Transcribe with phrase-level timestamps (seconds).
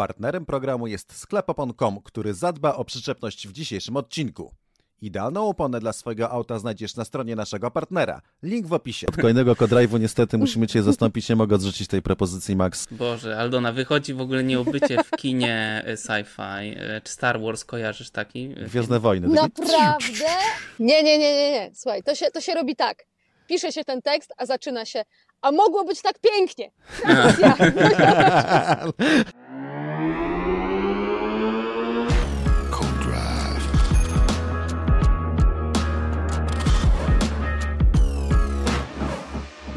[0.00, 4.52] Partnerem programu jest sklepopon.com, który zadba o przyczepność w dzisiejszym odcinku.
[5.02, 8.20] Idealną oponę dla swojego auta znajdziesz na stronie naszego partnera.
[8.42, 9.06] Link w opisie.
[9.06, 12.86] Od kolejnego kodrive'u niestety musimy Cię zastąpić, nie mogę odrzucić tej propozycji, Max.
[12.90, 16.74] Boże, Aldona, wychodzi w ogóle nie o bycie w kinie e, sci-fi.
[16.78, 18.54] E, Czy Star Wars kojarzysz taki?
[18.56, 19.28] e, Gwiezdne Wojny.
[19.36, 20.24] taki- Naprawdę?
[20.78, 21.70] Nie, nie, nie, nie, nie.
[21.74, 23.04] Słuchaj, to się, to się robi tak.
[23.48, 25.02] Pisze się ten tekst, a zaczyna się.
[25.42, 26.70] A mogło być tak pięknie.
[27.04, 27.56] Racja.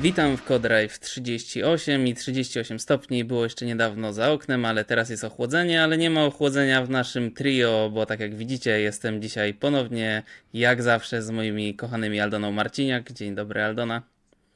[0.04, 5.24] Witam w Codrive 38 i 38 stopni było jeszcze niedawno za oknem, ale teraz jest
[5.24, 10.24] ochłodzenie, ale nie ma ochłodzenia w naszym trio, bo tak jak widzicie jestem dzisiaj ponownie
[10.54, 13.12] jak zawsze z moimi kochanymi Aldoną Marciniak.
[13.12, 14.02] Dzień dobry Aldona.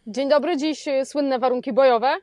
[0.08, 2.18] Dzień dobry, dziś y, słynne warunki bojowe.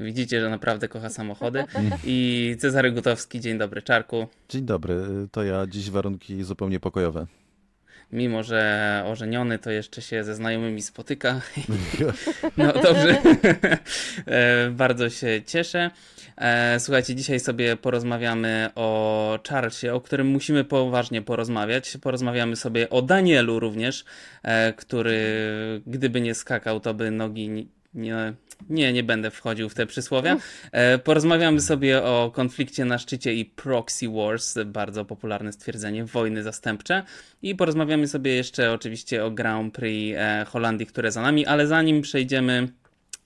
[0.00, 1.64] Widzicie, że naprawdę kocha samochody.
[2.04, 4.26] I Cezary Gutowski, dzień dobry Czarku.
[4.48, 4.96] Dzień dobry,
[5.32, 7.26] to ja dziś warunki zupełnie pokojowe.
[8.12, 11.40] Mimo, że ożeniony, to jeszcze się ze znajomymi spotyka.
[12.56, 13.16] No dobrze.
[14.26, 15.90] E, Bardzo się cieszę.
[16.36, 21.96] E, Słuchajcie, dzisiaj sobie porozmawiamy o Charlesie, o którym musimy poważnie porozmawiać.
[22.02, 24.04] Porozmawiamy sobie o Danielu również,
[24.42, 25.20] e, który
[25.86, 28.34] gdyby nie skakał, to by nogi nie.
[28.70, 30.36] Nie, nie będę wchodził w te przysłowia.
[30.72, 37.02] E, Porozmawiamy sobie o konflikcie na szczycie i proxy wars, bardzo popularne stwierdzenie, wojny zastępcze.
[37.42, 42.02] I porozmawiamy sobie jeszcze oczywiście o Grand Prix e, Holandii, które za nami, ale zanim
[42.02, 42.68] przejdziemy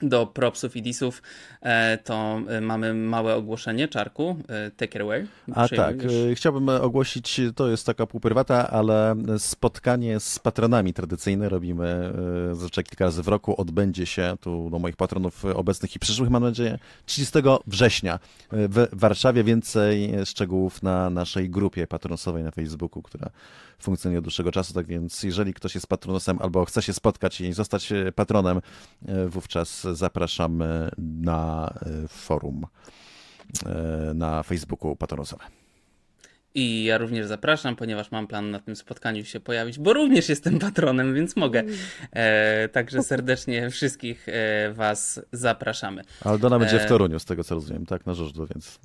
[0.03, 1.23] do propsów i disów,
[1.63, 3.89] e, to e, mamy małe ogłoszenie.
[3.89, 5.27] Czarku, e, take it away.
[5.55, 5.97] A tak,
[6.35, 12.13] chciałbym ogłosić, to jest taka półprywata, ale spotkanie z patronami tradycyjne robimy
[12.53, 13.61] zazwyczaj kilka razy w roku.
[13.61, 18.19] Odbędzie się tu do moich patronów obecnych i przyszłych, mam nadzieję, 30 września
[18.53, 19.45] w Warszawie.
[19.45, 23.31] Więcej szczegółów na naszej grupie patronosowej na Facebooku, która
[23.79, 24.75] funkcjonuje od dłuższego czasu.
[24.75, 28.61] Tak więc, jeżeli ktoś jest patronosem albo chce się spotkać i zostać patronem,
[29.29, 31.75] wówczas zapraszamy na
[32.05, 32.67] y, forum
[33.63, 35.45] y, na Facebooku patronosowe.
[36.55, 40.59] I ja również zapraszam, ponieważ mam plan na tym spotkaniu się pojawić, bo również jestem
[40.59, 41.63] patronem, więc mogę.
[42.13, 46.03] E, także serdecznie wszystkich e, Was zapraszamy.
[46.25, 46.87] Aldona będzie w E.
[46.87, 48.07] Toruniu, z tego co rozumiem, tak?
[48.07, 48.79] Na żużlu, więc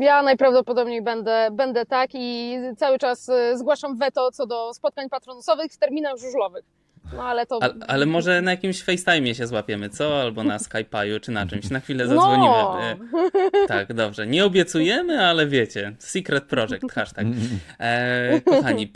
[0.00, 5.78] Ja najprawdopodobniej będę, będę tak i cały czas zgłaszam weto co do spotkań patronusowych w
[5.78, 6.64] terminach żużlowych.
[7.16, 7.58] No ale to.
[7.62, 10.22] A, ale może na jakimś FaceTime się złapiemy, co?
[10.22, 11.70] Albo na Skype'u, czy na czymś.
[11.70, 12.14] Na chwilę No.
[12.14, 12.54] zadzwonimy.
[13.64, 14.26] E, tak, dobrze.
[14.26, 15.92] Nie obiecujemy, ale wiecie.
[15.98, 17.26] Secret Project, hashtag.
[17.80, 18.86] E, kochani,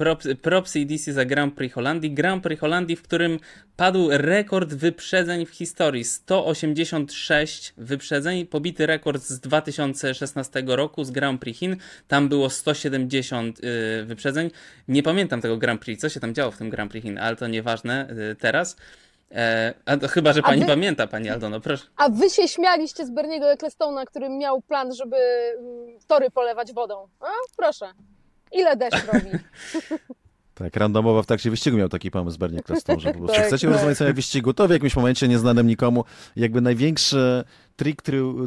[0.43, 2.11] props, DC za Grand Prix Holandii.
[2.11, 3.39] Grand Prix Holandii, w którym
[3.77, 6.05] padł rekord wyprzedzeń w historii.
[6.05, 8.47] 186 wyprzedzeń.
[8.47, 11.77] Pobity rekord z 2016 roku z Grand Prix Chin.
[12.09, 14.51] Tam było 170 y, wyprzedzeń.
[14.89, 17.37] Nie pamiętam tego Grand Prix, co się tam działo w tym Grand Prix Chin, ale
[17.37, 18.77] to nieważne y, teraz.
[19.31, 21.85] E, a to chyba, że pani wy- pamięta, pani Aldono, proszę.
[21.97, 27.09] A wy się śmialiście z Berniego Ecclestona, który miał plan, żeby mm, tory polewać wodą.
[27.21, 27.27] A,
[27.57, 27.87] proszę.
[28.53, 29.27] Ile deszcz robi?
[30.55, 33.67] tak, randomowo w trakcie wyścigu miał taki pomysł Bernie Kleston, że po prostu Tak, chcecie
[33.67, 33.73] tak.
[33.75, 36.05] rozmawiać sobie o wyścigu, to w jakimś momencie nieznanym nikomu,
[36.37, 37.45] jakby największy
[37.77, 38.03] trik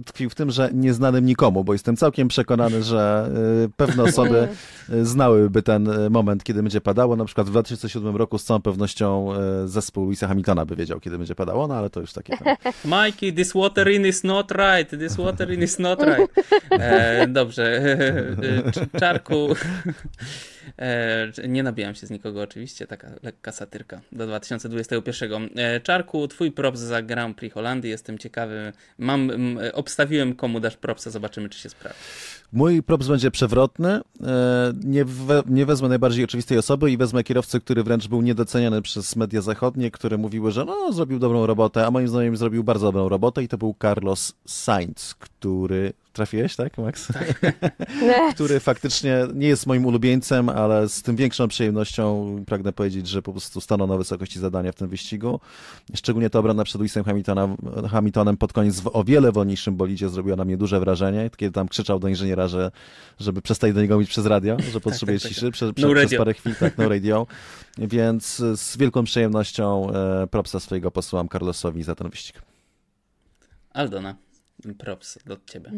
[0.06, 3.30] tkwił, w tym, że nieznanym nikomu, bo jestem całkiem przekonany, że
[3.66, 4.48] y, pewne osoby
[4.90, 8.62] y, znałyby ten y, moment, kiedy będzie padało, na przykład w 2007 roku z całą
[8.62, 9.30] pewnością
[9.66, 12.56] zespół Louisa Hamiltona by wiedział, kiedy będzie padało, no ale to już takie tam.
[13.06, 14.90] Mikey, this water in is not right.
[14.90, 16.32] This water in is not right.
[16.72, 17.64] E, dobrze.
[17.64, 19.48] E, Cz- Czarku.
[20.80, 25.50] E, nie nabijam się z nikogo oczywiście, taka lekka satyrka do 2021.
[25.56, 27.92] E, Czarku, twój props za Grand Prix Holandii.
[27.92, 28.74] Jestem ciekawy.
[28.98, 32.00] Mam, m, obstawiłem komu dasz propsa, zobaczymy czy się sprawdzi.
[32.54, 34.02] Mój props będzie przewrotny.
[34.24, 38.82] E, Nie, we, nie wezmę najbardziej oczywistej osoby i wezmę kierowcę, który wręcz był niedoceniany
[38.82, 42.86] przez media zachodnie, które mówiły, że no, zrobił dobrą robotę, a moim zdaniem zrobił bardzo
[42.88, 45.94] dobrą robotę i to był Carlos Sainz, który...
[46.16, 47.08] Trafiłeś, tak, Max?
[48.02, 48.34] Nie.
[48.34, 53.32] który faktycznie nie jest moim ulubieńcem, ale z tym większą przyjemnością pragnę powiedzieć, że po
[53.32, 55.40] prostu stanął na wysokości zadania w tym wyścigu.
[55.96, 57.48] Szczególnie ta obrona przed Lewisem Hamiltona,
[57.92, 61.68] Hamiltonem pod koniec w o wiele wolniejszym bolidzie zrobiła na mnie duże wrażenie, kiedy tam
[61.68, 62.72] krzyczał do inżyniera, że,
[63.20, 65.32] żeby przestać do niego mówić przez radio, że potrzebuje tak, tak.
[65.32, 66.20] ciszy prze, No prze, przez radio.
[66.20, 67.28] parę chwil, tak, no radio.
[67.78, 72.42] Więc z wielką przyjemnością e, propsa swojego posyłam Carlosowi za ten wyścig.
[73.74, 74.16] Aldona,
[74.74, 75.72] props do ciebie.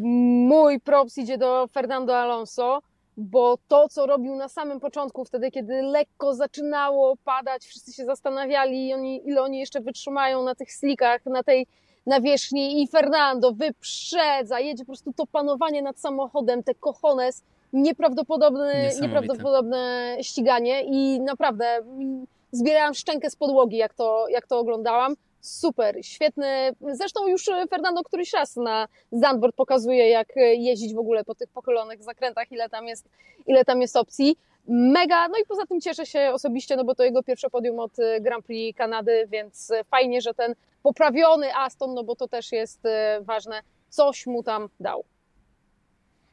[0.48, 2.82] Mój props idzie do Fernando Alonso,
[3.16, 8.94] bo to, co robił na samym początku, wtedy, kiedy lekko zaczynało padać, wszyscy się zastanawiali,
[8.94, 11.66] oni, ile oni jeszcze wytrzymają na tych slikach, na tej
[12.06, 17.42] nawierzchni i Fernando wyprzedza, jedzie po prostu to panowanie nad samochodem, te cojones,
[17.72, 25.14] nieprawdopodobne, nieprawdopodobne ściganie i naprawdę mm, zbierałam szczękę z podłogi, jak to, jak to oglądałam.
[25.48, 26.72] Super, świetny.
[26.92, 32.02] Zresztą już Fernando któryś raz na Zandvoort pokazuje, jak jeździć w ogóle po tych pochylonych
[32.02, 33.08] zakrętach, ile tam jest,
[33.46, 34.38] ile tam jest opcji.
[34.68, 37.92] Mega, no i poza tym cieszę się osobiście, no bo to jego pierwsze podium od
[38.20, 43.20] Grand Prix Kanady, więc fajnie, że ten poprawiony Aston, no bo to też jest e,
[43.22, 45.04] ważne, coś mu tam dał.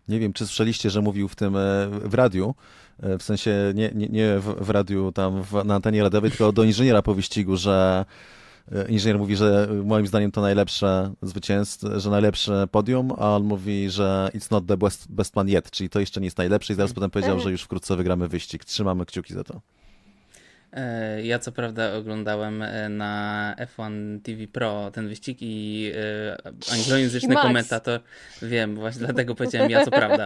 [0.07, 2.56] Nie wiem, czy słyszeliście, że mówił w tym e, w radiu,
[3.03, 6.51] e, w sensie nie, nie, nie w, w radiu tam w, na antenie radiowej, tylko
[6.51, 8.44] do inżyniera po wyścigu, że e,
[8.89, 14.29] inżynier mówi, że moim zdaniem to najlepsze zwycięstwo, że najlepsze podium, a on mówi, że
[14.33, 16.94] it's not the best, best plan yet, czyli to jeszcze nie jest najlepsze i zaraz
[16.94, 18.65] potem powiedział, że już wkrótce wygramy wyścig.
[18.65, 19.62] Trzymamy kciuki za to.
[20.75, 27.36] E, Ja co prawda oglądałem e, na F1 TV Pro ten wyścig i e, anglojęzyczny
[27.36, 28.00] komentator,
[28.42, 30.25] wiem, właśnie dlatego powiedziałem ja co prawda.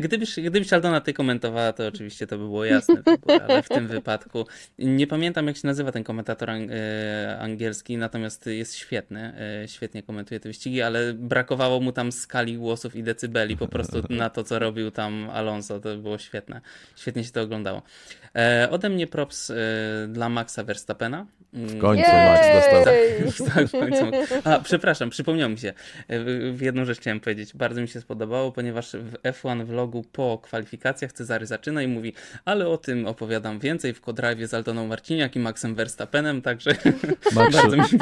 [0.00, 2.94] Gdybyś, gdybyś Aldona ty komentowała, to oczywiście to by było jasne,
[3.48, 4.46] ale w tym wypadku
[4.78, 6.70] nie pamiętam jak się nazywa ten komentator ang-
[7.40, 9.32] angielski, natomiast jest świetny,
[9.66, 14.30] świetnie komentuje te wyścigi, ale brakowało mu tam skali głosów i decybeli po prostu na
[14.30, 16.60] to, co robił tam Alonso, to było świetne,
[16.96, 17.82] świetnie się to oglądało.
[18.36, 19.54] E, ode mnie props e,
[20.08, 21.26] dla Maxa Verstappena.
[21.54, 22.84] Mm, W końcu Max dostał.
[23.54, 24.04] Tak, w końcu.
[24.44, 25.68] A, przepraszam, przypomniał mi się.
[26.08, 27.54] E, W jedną rzecz chciałem powiedzieć.
[27.54, 32.12] Bardzo mi się spodobało, ponieważ w F1 vlogu po kwalifikacjach Cezary zaczyna i mówi,
[32.44, 36.70] ale o tym opowiadam więcej w Kodrive z Aldoną Marciniak i Maxem Verstappenem, także
[37.34, 37.98] Maxiu, bardzo mi się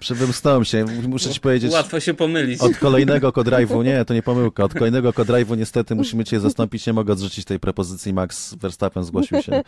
[0.00, 2.60] przywymknąłem się, muszę ci powiedzieć, łatwo się pomylić.
[2.60, 6.92] od kolejnego kodrive'u, nie, to nie pomyłka, od kolejnego kodrive'u niestety musimy cię zastąpić, nie
[6.92, 9.62] mogę odrzucić tej propozycji, Max Verstappen zgłosił się.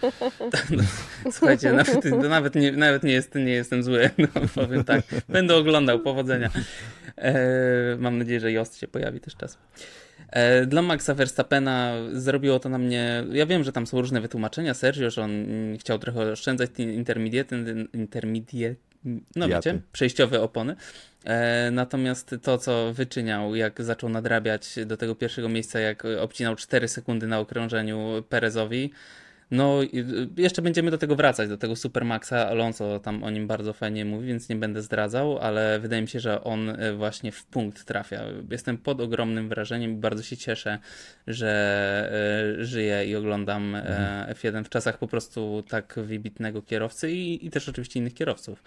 [1.33, 5.03] Słuchajcie, nawet, nawet, nie, nawet nie, jest, nie jestem zły, no, powiem tak.
[5.29, 6.51] Będę oglądał, powodzenia.
[7.17, 9.59] E, mam nadzieję, że Jost się pojawi też czas.
[10.31, 13.25] E, Dla Maxa Verstappena zrobiło to na mnie.
[13.33, 14.75] Ja wiem, że tam są różne wytłumaczenia.
[14.75, 17.57] Sergio, że on mm, chciał trochę oszczędzać te intermediate,
[17.95, 18.77] intermediate
[19.37, 20.77] no wiecie, przejściowe opony.
[21.25, 26.89] E, natomiast to, co wyczyniał, jak zaczął nadrabiać do tego pierwszego miejsca, jak obcinał 4
[26.89, 28.91] sekundy na okrążeniu Perezowi,
[29.51, 32.33] no, y, jeszcze będziemy do tego wracać, do tego Supermaxa.
[32.33, 36.21] Alonso tam o nim bardzo fajnie mówi, więc nie będę zdradzał, ale wydaje mi się,
[36.21, 38.23] że on y, właśnie w punkt trafia.
[38.51, 40.79] Jestem pod ogromnym wrażeniem i bardzo się cieszę,
[41.27, 43.83] że y, żyję i oglądam y,
[44.29, 48.63] F1 w czasach po prostu tak wybitnego kierowcy i, i też oczywiście innych kierowców.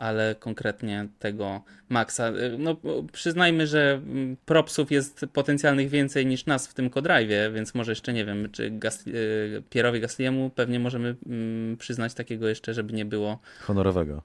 [0.00, 2.28] Ale konkretnie tego Maxa.
[2.28, 2.76] Y, No,
[3.12, 8.12] przyznajmy, że mm, propsów jest potencjalnych więcej niż nas w tym Kodrive, więc może jeszcze
[8.12, 13.04] nie wiem, czy Gas- y, Pierowi Gasliemu pewnie możemy mm, przyznać takiego jeszcze, żeby nie
[13.04, 14.22] było Honorowego.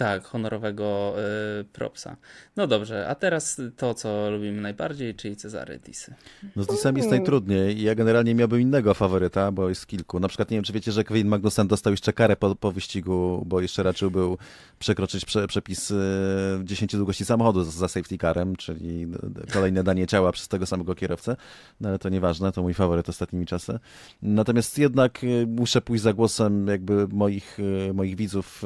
[0.00, 1.14] Tak, honorowego
[1.60, 2.16] y, propsa.
[2.56, 6.14] No dobrze, a teraz to, co lubimy najbardziej, czyli Cezary Disy.
[6.56, 7.82] No z Disem jest najtrudniej.
[7.82, 10.20] Ja generalnie miałbym innego faworyta, bo jest kilku.
[10.20, 13.42] Na przykład nie wiem, czy wiecie, że Kevin Magnussen dostał jeszcze karę po, po wyścigu,
[13.46, 14.38] bo jeszcze raczył był
[14.78, 15.94] przekroczyć prze, przepis e,
[16.64, 20.94] 10 długości samochodu za, za safety carem, czyli d- kolejne danie ciała przez tego samego
[20.94, 21.36] kierowcę.
[21.80, 23.78] No ale to nieważne, to mój faworyt ostatnimi czasy.
[24.22, 27.58] Natomiast jednak e, muszę pójść za głosem jakby moich,
[27.88, 28.62] e, moich widzów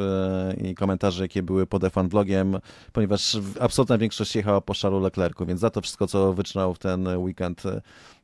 [0.64, 2.58] i komentarzy, jakie były pod F1 vlogiem,
[2.92, 7.08] ponieważ absolutna większość jechała po Charlesu Leclercu, więc za to wszystko, co wytrzymał w ten
[7.18, 7.62] weekend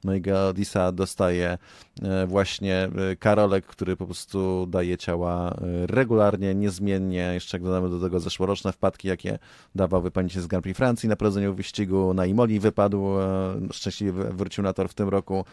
[0.05, 1.59] mojego Disa dostaje
[2.03, 7.91] e, właśnie e, Karolek, który po prostu daje ciała e, regularnie, niezmiennie, jeszcze jak dodamy
[7.91, 9.39] do tego zeszłoroczne wpadki, jakie
[9.75, 14.65] dawał wypędzić z Grand Prix Francji na prowadzeniu wyścigu, na Imoli wypadł, e, szczęśliwie wrócił
[14.65, 15.45] na tor w tym roku,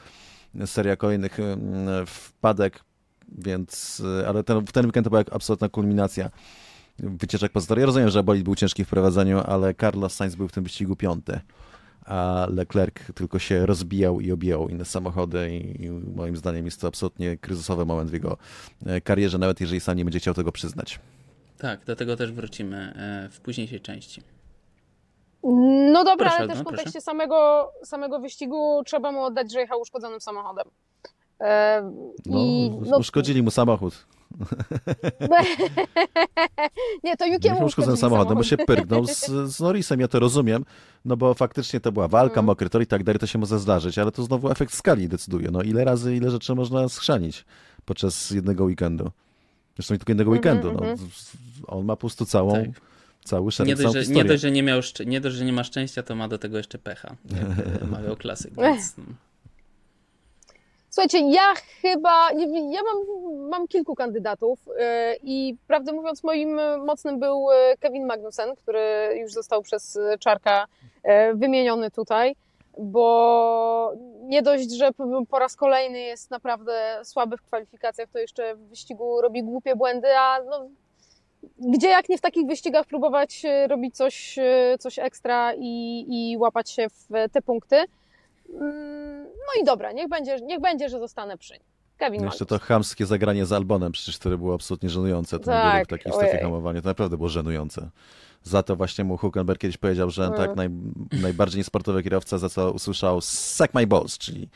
[0.65, 1.37] seria kolejnych
[2.07, 2.83] wpadek,
[3.37, 6.29] więc, ale ten, w ten weekend to była absolutna kulminacja
[6.99, 7.79] wycieczek tor.
[7.79, 10.95] Ja rozumiem, że bolid był ciężki w prowadzeniu, ale Carlos Sainz był w tym wyścigu
[10.95, 11.39] piąty,
[12.05, 16.87] a Leclerc tylko się rozbijał i obijał inne samochody i, i moim zdaniem jest to
[16.87, 18.37] absolutnie kryzysowy moment w jego
[18.85, 20.99] e, karierze, nawet jeżeli sam nie będzie chciał tego przyznać.
[21.57, 24.21] Tak, do tego też wrócimy e, w późniejszej części.
[25.93, 27.01] No dobra, Proszę, ale też w kontekście proszę.
[27.01, 30.65] samego, samego wyścigu trzeba mu oddać, że jechał uszkodzonym samochodem.
[31.41, 31.81] E,
[32.25, 34.05] No, I, no, uszkodzili mu samochód.
[37.03, 38.47] nie, to Nie Jukiemu uszkodzonym uszkodzili samochodem, bo samochód.
[38.47, 39.25] się pyrgnął z,
[39.55, 40.65] z Norrisem, ja to rozumiem,
[41.05, 42.45] no bo faktycznie to była walka, Mhm.
[42.45, 45.51] mokry tor i tak dalej, to się może zdarzyć, ale to znowu efekt skali decyduje.
[45.51, 47.45] No ile razy, ile rzeczy można schrzanić
[47.85, 49.11] podczas jednego weekendu.
[49.75, 50.91] Zresztą nie tylko jednego Mhm, weekendu, no.
[50.91, 51.09] mhm.
[51.67, 52.65] On ma po prostu całą, Tak.
[53.23, 55.45] cały szereg, Nie całą dość, że, nie, dość, że nie, miał, szcz- nie dość, że
[55.45, 57.15] nie ma szczęścia, to ma do tego jeszcze pecha,
[57.81, 58.53] jak mawiał klasyk.
[58.55, 59.15] Więc, mm.
[60.97, 62.31] Słuchajcie, ja chyba,
[62.69, 68.55] ja mam, mam kilku kandydatów e, i prawdę mówiąc moim mocnym był e, Kevin Magnussen,
[68.55, 70.65] który już został przez Czarka
[71.03, 72.35] e, wymieniony tutaj,
[72.77, 74.89] bo nie dość, że
[75.29, 80.07] po raz kolejny jest naprawdę słaby w kwalifikacjach, to jeszcze w wyścigu robi głupie błędy,
[80.17, 80.69] a no,
[81.59, 84.39] gdzie jak nie w takich wyścigach próbować robić coś,
[84.79, 87.85] coś ekstra i, i łapać się w te punkty.
[88.49, 91.63] No i dobra, niech będzie, niech będzie że zostanę przy nim.
[91.97, 95.39] Kevin Jeszcze to chamskie zagranie z Albonem, przecież które było absolutnie żenujące.
[95.39, 97.89] Ten tak, w takiej strefie hamowania, to naprawdę było żenujące.
[98.43, 100.37] Za to właśnie mu Huckenberg kiedyś powiedział, że mm.
[100.37, 100.69] tak naj,
[101.21, 104.49] najbardziej niesportowy kierowca, za co usłyszał suck my balls, czyli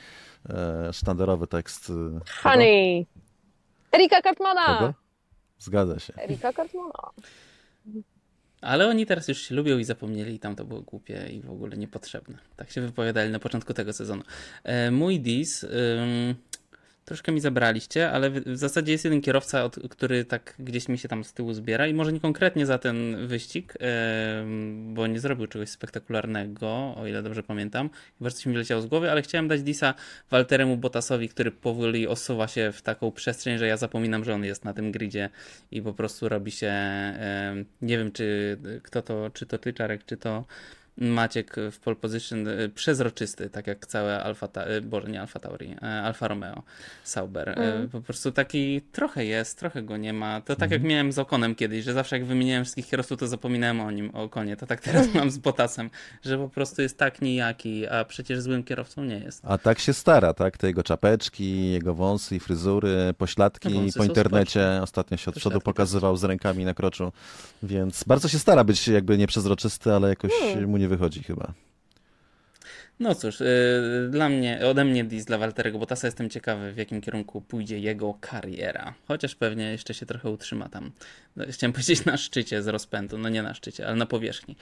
[0.50, 1.90] e, sztandarowy tekst.
[1.90, 3.06] E, Honey!
[3.92, 4.66] Erika Kartmana!
[4.66, 4.94] Kogo?
[5.60, 6.14] Zgadza się.
[6.18, 6.94] Erika Kartmana.
[8.62, 11.52] Ale oni teraz już się lubią i zapomnieli i tam to było głupie i w
[11.52, 12.38] ogóle niepotrzebne.
[12.56, 14.24] Tak się wypowiadali na początku tego sezonu.
[14.64, 15.66] E, mój dis...
[17.12, 21.24] Troszkę mi zabraliście, ale w, zasadzie jest jeden kierowca, który tak gdzieś mi się tam
[21.24, 23.74] z tyłu zbiera i może nie konkretnie za ten wyścig,
[24.94, 27.90] bo nie zrobił czegoś spektakularnego, o ile dobrze pamiętam.
[28.18, 29.94] Chyba coś mi wyleciało z głowy, ale chciałem dać Disa
[30.30, 34.66] Walteremu Botasowi, który powoli osuwa się w taką przestrzeń, że ja zapominam, że on jest
[34.66, 35.30] na tym gridzie
[35.72, 36.74] i po prostu robi się,
[37.82, 40.46] nie wiem czy kto to, czy to ty Czarek, czy to
[40.98, 45.72] Maciek w pole position y, przezroczysty, tak jak całe Alfa, y, Boże, nie Alfa Tauri,
[45.72, 46.64] y, Alfa Romeo,
[47.04, 47.60] Sauber.
[47.60, 47.90] Mm.
[47.90, 50.42] Po prostu taki trochę jest, trochę go nie ma.
[50.42, 50.72] To tak mm.
[50.72, 50.90] jak mhm.
[50.90, 54.24] miałem z Okonem kiedyś, że zawsze jak wymieniałem wszystkich kierowców, to zapominałem o nim, o
[54.24, 54.58] Okonie.
[54.58, 55.90] To tak teraz mam z Botasem,
[56.24, 59.42] że po prostu jest tak nijaki, a przecież złym kierowcą nie jest.
[59.46, 60.58] A tak się stara, tak?
[60.58, 64.80] Te jego czapeczki, jego wąsy fryzury, pośladki no, po internecie.
[64.82, 67.12] Ostatnio się od przodu pokazywał z rękami na kroczu,
[67.64, 70.70] więc bardzo się stara być jakby nieprzezroczysty, ale jakoś mm.
[70.70, 71.54] mu nie wychodzi chyba.
[73.02, 77.02] No cóż, yy, dla mnie, ode mnie dis dla Walterego Bottasa jestem ciekawy, w jakim
[77.02, 78.94] kierunku pójdzie jego kariera.
[79.08, 80.92] Chociaż pewnie jeszcze się trochę utrzyma tam.
[81.36, 84.56] No, chciałem powiedzieć na szczycie z rozpędu, no nie na szczycie, ale na powierzchni.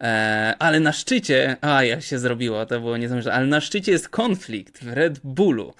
[0.00, 4.08] E, ale na szczycie, a jak się zrobiło, to było niezamierzone, ale na szczycie jest
[4.08, 5.74] konflikt w Red Bullu.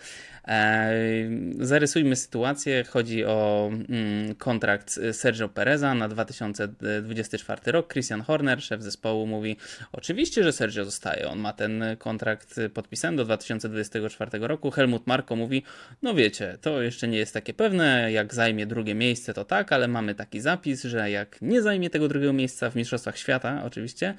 [1.59, 2.85] Zarysujmy sytuację.
[2.85, 7.93] Chodzi o mm, kontrakt Sergio Pereza na 2024 rok.
[7.93, 9.57] Christian Horner, szef zespołu, mówi:
[9.93, 11.29] Oczywiście, że Sergio zostaje.
[11.29, 14.71] On ma ten kontrakt podpisany do 2024 roku.
[14.71, 15.63] Helmut Marko mówi:
[16.03, 18.13] No wiecie, to jeszcze nie jest takie pewne.
[18.13, 22.09] Jak zajmie drugie miejsce, to tak, ale mamy taki zapis, że jak nie zajmie tego
[22.09, 24.15] drugiego miejsca w Mistrzostwach Świata, oczywiście,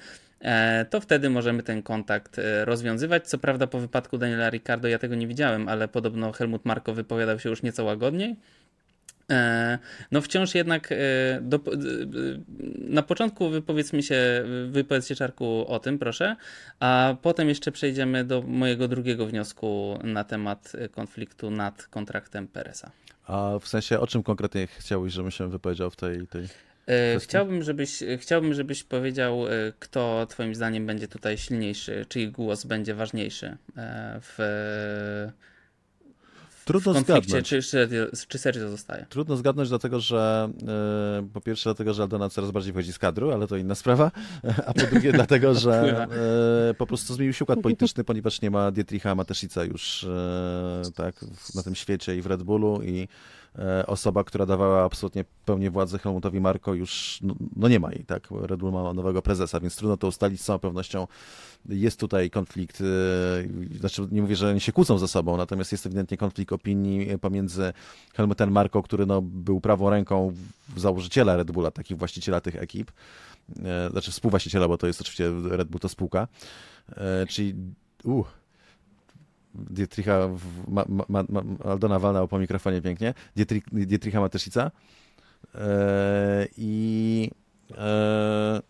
[0.90, 3.28] to wtedy możemy ten kontakt e, rozwiązywać.
[3.28, 7.38] Co prawda po wypadku Daniela Ricardo ja tego nie widziałem, ale podobno Helmut Marko wypowiadał
[7.38, 8.36] się już nieco łagodniej.
[9.30, 9.78] E,
[10.12, 10.94] no wciąż jednak
[11.40, 11.60] do,
[12.78, 16.36] na początku wypowiedz mi się, wypowiedz się Czarku o tym, proszę,
[16.80, 22.90] a potem jeszcze przejdziemy do mojego drugiego wniosku na temat konfliktu nad kontraktem Peresa.
[23.26, 26.26] A w sensie o czym konkretnie chciałbyś, żebym się wypowiedział w tej...
[26.26, 26.48] tej...
[26.88, 32.64] E, chciałbym żebyś, chciałbym, żebyś powiedział, e, kto Twoim zdaniem będzie tutaj silniejszy, czyj głos
[32.64, 34.38] będzie ważniejszy e, w,
[36.64, 37.48] Trudno zgadnąć.
[37.48, 39.06] Czy, czy, czy Sergio zostaje?
[39.08, 40.50] Trudno zgadnąć, dlatego że
[41.32, 44.10] po pierwsze dlatego, że Aldona coraz bardziej wchodzi z kadru, ale to inna sprawa,
[44.66, 46.06] a po drugie dlatego, że
[46.78, 50.06] po prostu zmienił się układ polityczny, ponieważ nie ma Dietricha Mateszica już
[50.94, 51.14] tak,
[51.54, 53.08] na tym świecie i w Red Bullu i E,
[53.86, 58.28] osoba, która dawała absolutnie pełnię władzy Helmutowi Marko już, no, no, nie ma jej, tak?
[58.30, 60.40] Red Bull ma nowego prezesa, więc trudno to ustalić.
[60.40, 61.06] Z całą pewnością
[61.68, 62.84] jest tutaj konflikt, e,
[63.78, 67.72] znaczy nie mówię, że oni się kłócą ze sobą, natomiast jest ewidentnie konflikt opinii pomiędzy
[68.14, 70.32] Helmutem Marko, który no, był prawą ręką
[70.76, 72.90] założyciela Red Bulla, takich właściciela tych ekip,
[73.64, 76.28] e, znaczy współwłaściciela, bo to jest oczywiście Red Bull to spółka,
[77.28, 77.54] czyli
[78.04, 78.26] uh,
[79.70, 80.28] Dietricha,
[80.68, 84.70] ma, ma, ma, Aldona walnęła po mikrofonie pięknie, Dietrich, Dietricha Mateszica
[85.54, 87.30] e, i
[87.78, 88.62] e,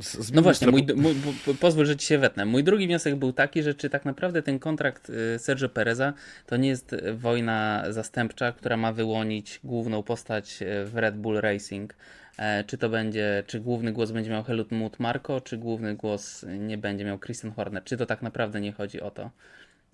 [0.00, 1.14] z, no właśnie, mój, mój,
[1.60, 2.44] pozwól, że ci się wetnę.
[2.44, 6.12] Mój drugi wniosek był taki, że czy tak naprawdę ten kontrakt y, Sergio Pereza
[6.46, 11.94] to nie jest wojna zastępcza, która ma wyłonić główną postać y, w Red Bull Racing.
[12.38, 16.78] E, czy to będzie, czy główny głos będzie miał Helmut Marko, czy główny głos nie
[16.78, 17.84] będzie miał Christian Horner.
[17.84, 19.30] Czy to tak naprawdę nie chodzi o to?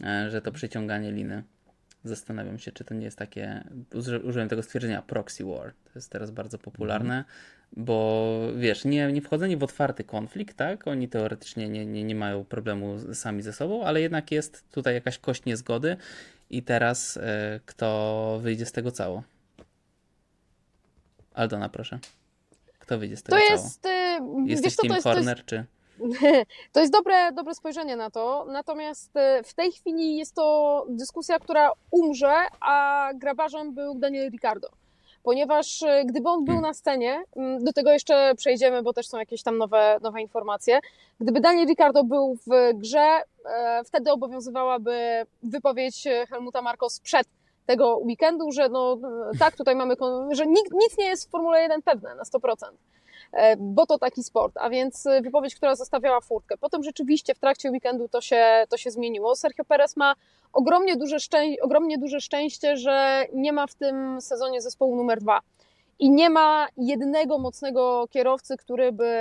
[0.04, 1.42] E, że to przyciąganie liny.
[2.04, 3.64] Zastanawiam się, czy to nie jest takie.
[4.24, 5.72] Użyłem tego stwierdzenia proxy war.
[5.84, 7.24] To jest teraz bardzo popularne, mm.
[7.76, 10.86] bo wiesz, nie, nie wchodzenie w otwarty konflikt, tak?
[10.86, 15.18] Oni teoretycznie nie, nie, nie mają problemu sami ze sobą, ale jednak jest tutaj jakaś
[15.18, 15.96] kość niezgody
[16.50, 19.22] i teraz e, kto wyjdzie z tego cało?
[21.34, 21.98] Aldona, proszę.
[22.78, 23.62] Kto wyjdzie z tego to cało?
[23.62, 23.90] Jest, y,
[24.46, 25.68] Jesteś Team to jest, Horner, to jest...
[25.68, 25.75] czy.
[26.72, 31.38] To jest dobre, dobre spojrzenie na to, natomiast e, w tej chwili jest to dyskusja,
[31.38, 34.68] która umrze, a grabarzem był Daniel Ricardo.
[35.22, 39.18] Ponieważ e, gdyby on był na scenie, m, do tego jeszcze przejdziemy, bo też są
[39.18, 40.80] jakieś tam nowe, nowe informacje,
[41.20, 47.28] gdyby Daniel Ricardo był w grze, e, wtedy obowiązywałaby wypowiedź Helmuta Marko sprzed
[47.66, 48.98] tego weekendu, że no
[49.38, 49.94] tak, tutaj mamy,
[50.30, 52.54] że nic nie jest w Formule 1 pewne na 100%.
[53.32, 56.56] E, bo to taki sport, a więc e, wypowiedź, która zostawiała furtkę.
[56.56, 59.36] Potem rzeczywiście w trakcie weekendu to się, to się zmieniło.
[59.36, 60.14] Sergio Perez ma
[60.52, 65.40] ogromnie duże, szczę- ogromnie duże szczęście, że nie ma w tym sezonie zespołu numer dwa.
[65.98, 69.14] I nie ma jednego mocnego kierowcy, który by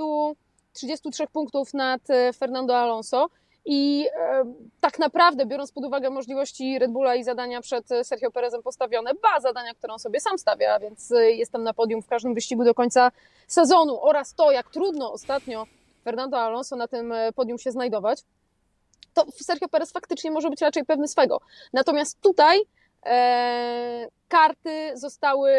[0.74, 3.30] 33 punktów nad e, Fernando Alonso.
[3.70, 4.44] I e,
[4.82, 9.40] tak naprawdę, biorąc pod uwagę możliwości Red Bulla i zadania przed Sergio Perezem postawione, ba
[9.40, 12.74] zadania, które on sobie sam stawia, więc e, jestem na podium w każdym wyścigu do
[12.74, 13.12] końca
[13.48, 15.66] sezonu oraz to, jak trudno ostatnio
[16.04, 18.24] Fernando Alonso na tym e, podium się znajdować,
[19.14, 21.42] to Sergio Perez faktycznie może być raczej pewny swego.
[21.74, 22.64] Natomiast tutaj e,
[24.28, 25.52] karty zostały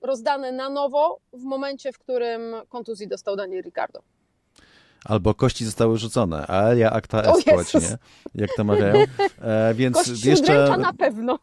[0.00, 4.02] rozdane na nowo w momencie, w którym kontuzji dostał Daniel Ricardo.
[5.04, 7.74] Albo kości zostały rzucone, a Elia acta O est Jezus.
[7.74, 7.98] łacinie,
[8.34, 9.04] jak to mawiają.
[9.40, 11.38] E, więc Kość jeszcze na pewno.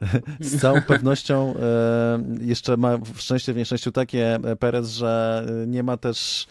[0.40, 5.66] z całą pewnością e, jeszcze ma w szczęście w nieszczęściu takie e, Perez, że e,
[5.66, 6.46] nie ma też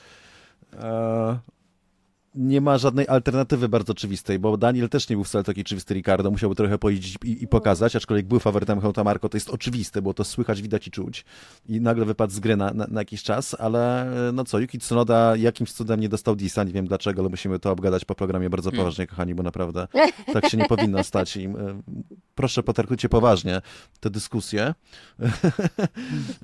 [0.74, 1.40] e,
[2.38, 6.32] nie ma żadnej alternatywy bardzo oczywistej, bo Daniel też nie był wcale taki oczywisty Ricardo,
[6.32, 10.14] musiałby trochę pojeździć i, i pokazać, aczkolwiek był faworytem Helmuta Marko, to jest oczywiste, było
[10.14, 11.26] to słychać, widać i czuć
[11.70, 14.80] i nagle wypadł z gry na, na, na jakiś czas, ale e, no co, Yuki
[14.80, 18.50] Tsunoda jakimś cudem nie dostał disa, nie wiem dlaczego, ale musimy to obgadać po programie
[18.50, 18.78] bardzo Mm.
[18.78, 19.88] poważnie, kochani, bo naprawdę
[20.34, 21.54] tak się nie powinno stać i e,
[22.36, 23.62] proszę potraktujcie poważnie
[24.00, 24.74] tę dyskusję.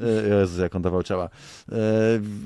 [0.01, 1.29] E, Jezu, jak on dawał ciała.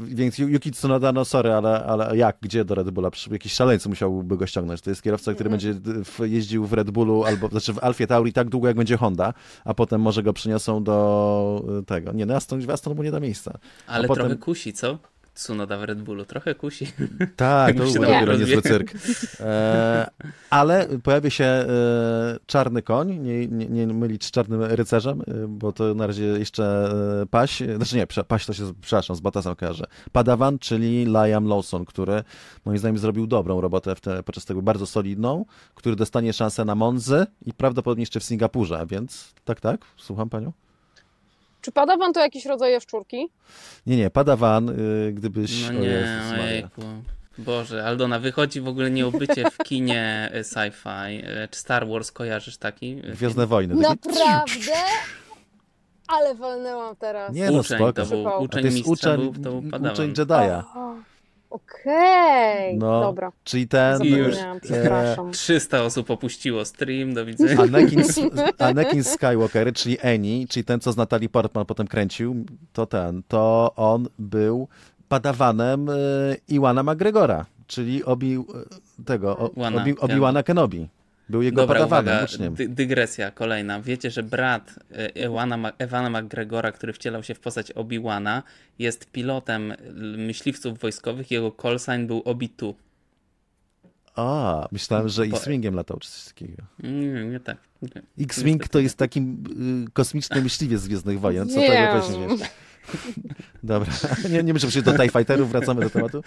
[0.06, 3.10] Więc Yu- Yuki Tsunoda, no sorry, ale, ale jak, gdzie do Red Bulla?
[3.12, 4.82] Przy- Jakiś szaleńcy musiałby go ściągnąć.
[4.82, 8.34] To jest kierowca, który będzie w, jeździł w Red Bullu albo, znaczy w Alfie Tauri
[8.34, 9.34] tak długo, jak będzie Honda,
[9.66, 12.12] a potem może go przyniosą do e, tego.
[12.12, 13.58] Nie, no Aston, w Aston mu nie da miejsca.
[13.88, 15.00] Ale potem- trochę kusi, co?
[15.38, 16.88] Tsunoda w Red Bullu, trochę kusi.
[17.36, 18.48] Tak, to był dopiero rozwija.
[18.48, 18.94] niezły cyrk.
[19.40, 20.10] E,
[20.50, 21.68] ale pojawia się e,
[22.46, 26.90] czarny koń, nie, nie, nie mylić z czarnym rycerzem, e, bo to na razie jeszcze
[27.22, 29.86] e, paś, znaczy nie, paś to się, przepraszam, z Batasem kojarzę.
[30.12, 32.24] Padawan, czyli Liam Lawson, który
[32.66, 35.46] moim zdaniem zrobił dobrą robotę w te, podczas tego, bardzo solidną,
[35.76, 40.52] który dostanie szansę na Monzy i prawdopodobnie jeszcze w Singapurze, więc tak, tak, słucham panią?
[41.68, 43.30] Czy pada wam to jakiś rodzaj jaszczurki?
[43.88, 45.62] Nie, nie, Padawan, y, gdybyś...
[45.62, 46.44] No o nie, Maria.
[46.44, 46.82] ojejku.
[47.38, 51.24] Boże, Aldona, wychodzi w ogóle nie o bycie w kinie e, sci-fi.
[51.26, 52.96] E, Czy Star Wars kojarzysz taki?
[52.96, 53.76] Gwiezdne Wojny.
[53.76, 54.72] Naprawdę?
[56.08, 57.34] Ale walnęłam teraz.
[57.34, 57.94] Nie no, Uczeń, spoko.
[57.94, 60.64] to był uczeń to jest mistrza, uczeń, był, to był uczeń Jedi'a.
[60.76, 60.96] O,
[61.50, 63.02] Okej, No.
[63.02, 63.32] dobra.
[63.44, 63.98] Czyli ten...
[63.98, 65.32] Zapomniałam, e, przepraszam.
[65.32, 67.62] 300 osób opuściło stream, do widzenia.
[67.62, 68.04] Anakin,
[68.60, 73.72] Anakin Skywalker, czyli Eni, czyli ten, co z Natalie Portman potem kręcił, to ten, to
[73.76, 74.68] on był
[75.10, 75.94] padawanem e,
[76.48, 78.44] Iwana McGregora, czyli Obi, e,
[79.06, 80.88] tego, Obi, Obi-Wana Kenobi.
[81.30, 82.54] Był jego Dobra, padawanem, uwaga, uczniem.
[82.56, 83.82] dy, dygresja kolejna.
[83.82, 88.42] Wiecie, że brat e, Ewana, Ma- Ewana McGregora, który wcielał się w postać Obi-Wana,
[88.80, 89.74] jest pilotem
[90.18, 91.32] myśliwców wojskowych.
[91.32, 92.74] Jego call sign był Obi-Tu.
[94.16, 96.64] A, myślałem, że swingiem latał, czy coś takiego.
[96.84, 97.58] Nie, nie tak.
[98.20, 99.44] X-Wing to jest takim
[99.88, 101.50] y, kosmiczny myśliwiec z Gwiezdnych Wojen.
[101.50, 101.68] Co Nie.
[101.70, 102.50] tego weź wiesz?
[103.64, 103.94] Dobra,
[104.32, 106.24] nie, nie muszę przejść do TIE Fighterów, wracamy do tematu.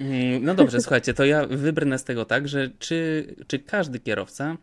[0.00, 4.56] Mm, No dobrze, słuchajcie, to ja wybrnę z tego tak, że czy, czy każdy kierowca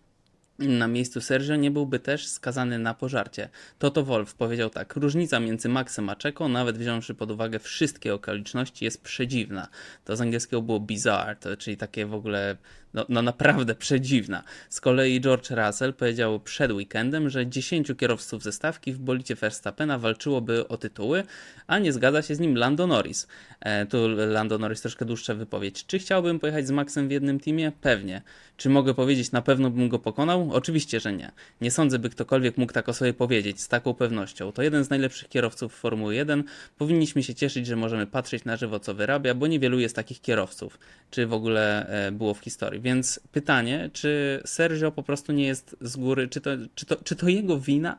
[0.60, 3.50] na miejscu Sergio nie byłby też skazany na pożarcie.
[3.80, 8.86] Toto Wolf powiedział tak, różnica między Maxem a Czeką, nawet wziąwszy pod uwagę wszystkie okoliczności,
[8.86, 9.68] jest przedziwna.
[10.06, 12.58] To z angielskiego było bizarre, to, czyli takie w ogóle,
[12.96, 14.44] no, no naprawdę przedziwna.
[14.70, 20.00] Z kolei George Russell powiedział przed weekendem, że 10 kierowców ze stawki w bolicie Verstappena
[20.00, 21.24] walczyłoby o tytuły,
[21.68, 23.28] a nie zgadza się z nim Lando Norris.
[23.60, 25.86] E, tu Lando Norris troszkę dłuższa wypowiedź.
[25.86, 27.72] Czy chciałbym pojechać z Maxem w jednym teamie?
[27.82, 28.22] Pewnie.
[28.58, 30.50] Czy mogę powiedzieć, na pewno bym go pokonał?
[30.54, 31.32] Oczywiście, że nie.
[31.62, 34.52] Nie sądzę, by ktokolwiek mógł tak o sobie powiedzieć z taką pewnością.
[34.52, 36.44] To jeden z najlepszych kierowców Formuły 1.
[36.78, 40.80] Powinniśmy się cieszyć, że możemy patrzeć na żywo, co wyrabia, bo niewielu jest takich kierowców.
[41.12, 42.82] Czy w ogóle e, było w historii.
[42.86, 47.16] Więc pytanie, czy Sergio po prostu nie jest z góry, czy to, czy to, czy
[47.16, 47.98] to jego wina?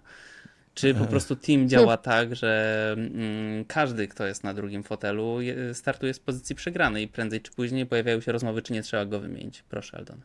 [0.74, 5.38] Czy po prostu team działa tak, że mm, każdy, kto jest na drugim fotelu,
[5.72, 9.20] startuje z pozycji przegranej i prędzej czy później pojawiają się rozmowy, czy nie trzeba go
[9.20, 9.64] wymienić?
[9.68, 10.22] Proszę, Aldona.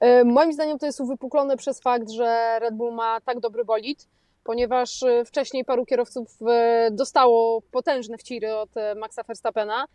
[0.00, 4.08] E, moim zdaniem to jest uwypuklone przez fakt, że Red Bull ma tak dobry bolid,
[4.44, 9.86] ponieważ e, wcześniej paru kierowców e, dostało potężne wciry od Maxa Verstappena.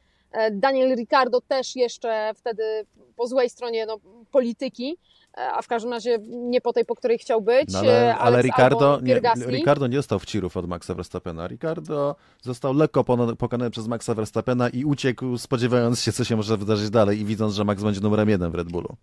[0.51, 3.97] Daniel Ricardo też jeszcze wtedy po złej stronie no,
[4.31, 4.97] polityki,
[5.33, 7.73] a w każdym razie nie po tej, po której chciał być.
[7.73, 11.47] No ale, ale Ricardo, nie, Ricardo nie dostał wcirów od Maxa Verstappena.
[11.47, 13.03] Ricardo został lekko
[13.37, 17.53] pokonany przez Maxa Verstappena i uciekł, spodziewając się, co się może wydarzyć dalej i widząc,
[17.53, 18.95] że Max będzie numerem jeden w Red Bullu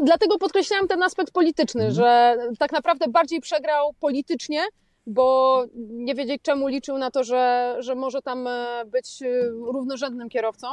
[0.00, 1.94] dlatego podkreślałem ten aspekt polityczny, mhm.
[1.94, 4.64] że tak naprawdę bardziej przegrał politycznie,
[5.06, 10.28] bo nie wiedzieć czemu liczył na to, że, że może tam e, być e, równorzędnym
[10.28, 10.66] kierowcą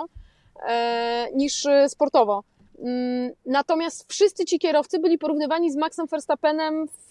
[0.67, 2.43] e, niż sportowo.
[2.79, 7.09] Mm, natomiast wszyscy ci kierowcy byli porównywani z Maxem Verstappenem w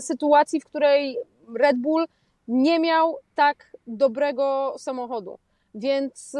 [0.00, 1.18] sytuacji, w której
[1.56, 2.04] Red Bull
[2.48, 5.38] nie miał tak dobrego samochodu.
[5.74, 6.36] Więc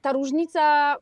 [0.00, 0.96] ta różnica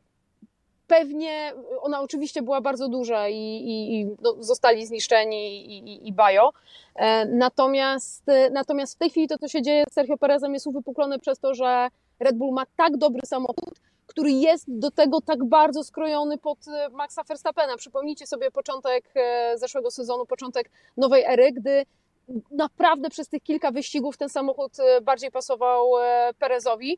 [0.87, 6.13] pewnie ona oczywiście była bardzo duża i, i, i no, zostali zniszczeni i, i, i
[6.13, 6.51] Bajo.
[6.95, 10.67] E, natomiast, e, natomiast w tej chwili to, co się dzieje z Sergio Perezem jest
[10.67, 11.87] uwypuklone przez to, że
[12.19, 16.89] Red Bull ma tak dobry samochód, który jest do tego tak bardzo skrojony pod e,
[16.89, 17.77] Maxa Verstappena.
[17.77, 19.13] Przypomnijcie sobie początek
[19.55, 21.85] zeszłego sezonu, początek nowej ery, gdy
[22.51, 24.71] naprawdę przez tych kilka wyścigów ten samochód
[25.03, 25.91] bardziej pasował
[26.39, 26.97] Perezowi.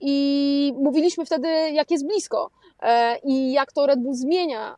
[0.00, 2.50] I mówiliśmy wtedy, jak jest blisko
[2.82, 4.76] e, i jak to Red Bull zmienia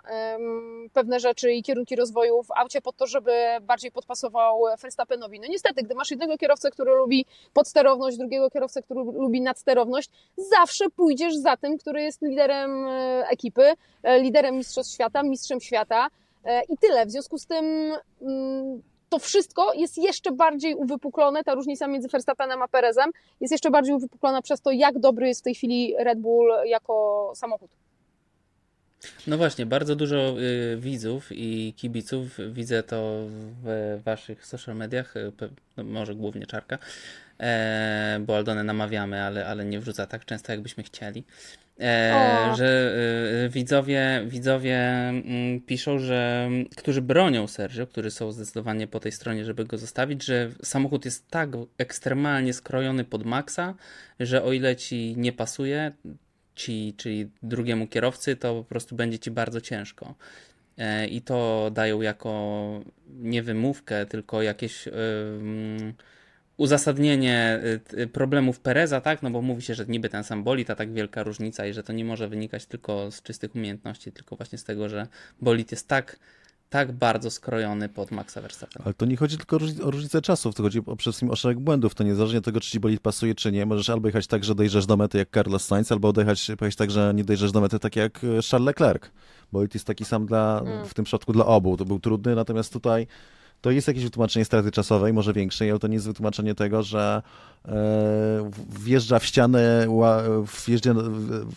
[0.92, 5.40] pewne rzeczy i kierunki rozwoju w aucie po to, żeby bardziej podpasował Verstappenowi.
[5.40, 10.90] No niestety, gdy masz jednego kierowcę, który lubi podsterowność, drugiego kierowcę, który lubi nadsterowność, zawsze
[10.90, 16.08] pójdziesz za tym, który jest liderem e, ekipy, e, liderem Mistrzostw Świata, mistrzem świata
[16.68, 17.06] i tyle.
[17.06, 22.62] W związku z tym mm, to wszystko jest jeszcze bardziej uwypuklone, ta różnica między Verstappenem
[22.62, 26.18] a Perezem jest jeszcze bardziej uwypuklona przez to, jak dobry jest w tej chwili Red
[26.18, 27.70] Bull jako samochód.
[29.26, 33.12] No właśnie, bardzo dużo y, widzów i kibiców, widzę to
[33.64, 35.32] w waszych social mediach, y,
[35.76, 36.78] no może głównie Czarka,
[38.20, 41.24] bo Aldonę namawiamy, ale, ale nie wrzuca tak często, jakbyśmy chcieli.
[41.80, 42.96] E, że
[43.44, 49.44] e, widzowie, widzowie mm, piszą, że którzy bronią Sergio, którzy są zdecydowanie po tej stronie,
[49.44, 53.74] żeby go zostawić, że samochód jest tak ekstremalnie skrojony pod maksa,
[54.20, 55.92] że o ile ci nie pasuje,
[56.54, 60.14] ci, czyli drugiemu kierowcy, to po prostu będzie ci bardzo ciężko.
[60.78, 64.86] E, I to dają jako nie wymówkę, tylko jakieś.
[64.86, 65.94] Yy,
[66.56, 67.60] uzasadnienie
[67.92, 69.22] y, problemów Pereza, tak?
[69.22, 71.82] No bo mówi się, że niby ten sam bolid, a tak wielka różnica i że
[71.82, 75.06] to nie może wynikać tylko z czystych umiejętności, tylko właśnie z tego, że
[75.40, 76.18] bolid jest tak
[76.70, 78.82] tak bardzo skrojony pod Maxa Verstappen.
[78.84, 81.94] Ale to nie chodzi tylko o różnicę czasów, to chodzi przede wszystkim o szereg błędów.
[81.94, 83.66] To niezależnie od tego, czy ci bolid pasuje, czy nie.
[83.66, 86.90] Możesz albo jechać tak, że dojrzysz do mety jak Carlos Sainz, albo dojechać, pojechać tak,
[86.90, 89.02] że nie dojrzysz do mety tak jak Charles Leclerc.
[89.52, 90.86] Bolid jest taki sam dla, mm.
[90.86, 91.76] w tym przypadku dla obu.
[91.76, 93.06] To był trudny, natomiast tutaj
[93.60, 97.22] to jest jakieś wytłumaczenie straty czasowej, może większej, ale to nie jest wytłumaczenie tego, że
[98.84, 99.86] wjeżdża w ścianę,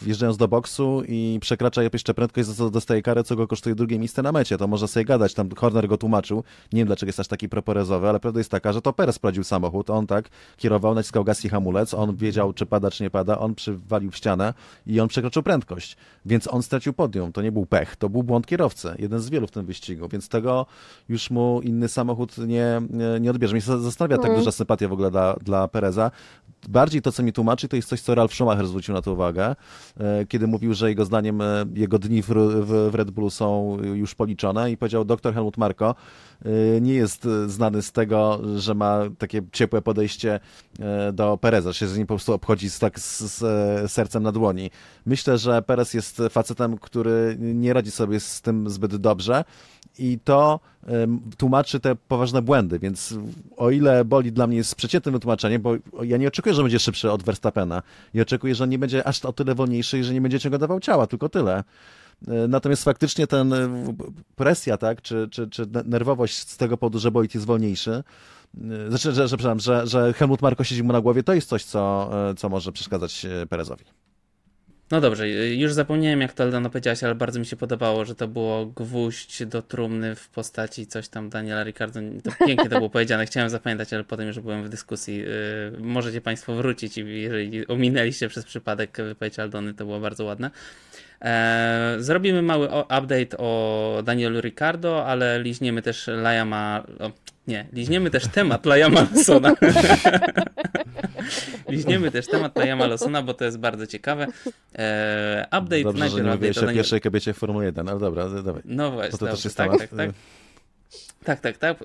[0.01, 3.99] wjeżdżając do boksu i przekracza jeszcze prędkość, za co dostaje karę, co go kosztuje drugie
[3.99, 4.57] miejsce na mecie.
[4.57, 6.43] To może sobie gadać, tam Horner go tłumaczył,
[6.73, 9.43] nie wiem dlaczego jest aż taki proporezowy, ale prawda jest taka, że to Perez prowadził
[9.43, 13.39] samochód, on tak kierował, naciskał gaz i hamulec, on wiedział, czy pada, czy nie pada,
[13.39, 14.53] on przywalił w ścianę
[14.87, 18.47] i on przekroczył prędkość, więc on stracił podium, to nie był pech, to był błąd
[18.47, 20.65] kierowcy, jeden z wielu w tym wyścigu, więc tego
[21.09, 22.81] już mu inny samochód nie,
[23.21, 23.53] nie, odbierze.
[23.53, 24.39] Mnie zastanawia tak mm.
[24.39, 25.98] duża sympatia w ogóle dla, dla Pereza,
[26.69, 29.55] Bardziej to, co mi tłumaczy, to jest coś, co Ralf Schumacher zwrócił na to uwagę,
[29.99, 34.15] e, kiedy mówił, że jego zdaniem e, jego dni w, w, Red Bullu są już
[34.15, 35.95] policzone i powiedział dr Helmut Marko,
[36.81, 40.39] nie jest znany z tego, że ma takie ciepłe podejście
[41.13, 44.71] do Pereza, się z nim po prostu obchodzi z, tak z, z sercem na dłoni.
[45.05, 49.43] Myślę, że Perez jest facetem, który nie radzi sobie z tym zbyt dobrze
[49.99, 50.59] i to
[51.37, 53.15] tłumaczy te poważne błędy, więc
[53.57, 57.11] o ile boli dla mnie jest przeciętnym wytłumaczeniem, bo ja nie oczekuję, że będzie szybszy
[57.11, 60.39] od Verstappena i oczekuję, że nie będzie aż o tyle wolniejszy i że nie będzie
[60.39, 61.63] czego dawał ciała, tylko tyle.
[62.27, 63.95] E, natomiast faktycznie ten e,
[64.35, 69.11] presja, tak, czy, czy, czy nerwowość z tego powodu, że Boyd jest wolniejszy, e, znaczy,
[69.11, 72.49] że, że, że, że Helmut Marko siedzi mu na głowie, to jest coś, co, co
[72.49, 73.85] może przeszkadzać Perezowi.
[74.91, 78.27] No dobrze, już zapomniałem jak to Aldona powiedziałaś, ale bardzo mi się podobało, że to
[78.27, 81.99] było gwóźdź do trumny w postaci coś tam Daniela Ricardo.
[82.23, 85.23] To pięknie to było powiedziane, chciałem zapamiętać, ale potem już byłem w dyskusji.
[85.79, 90.51] Możecie Państwo wrócić i jeżeli ominęliście przez przypadek wypowiedź Aldony, to było bardzo ładne.
[91.21, 96.83] E, zrobimy mały update o Danielu Ricardo, ale liźniemy też Lajama,
[97.47, 99.55] Nie, liźniemy też temat Liama Lawsona.
[101.69, 104.27] liźniemy też temat Liama Lawsona, bo to jest bardzo ciekawe.
[104.77, 107.99] E, update Dobrze, najpierw że nie mówiłeś o dodania- pierwszej kobiecie w Formule 1, ale
[107.99, 108.61] dobra, dawaj.
[108.65, 109.79] No właśnie, to też dobrze, jest tak, temat.
[109.79, 110.09] tak, tak.
[111.23, 111.77] Tak, tak, tak.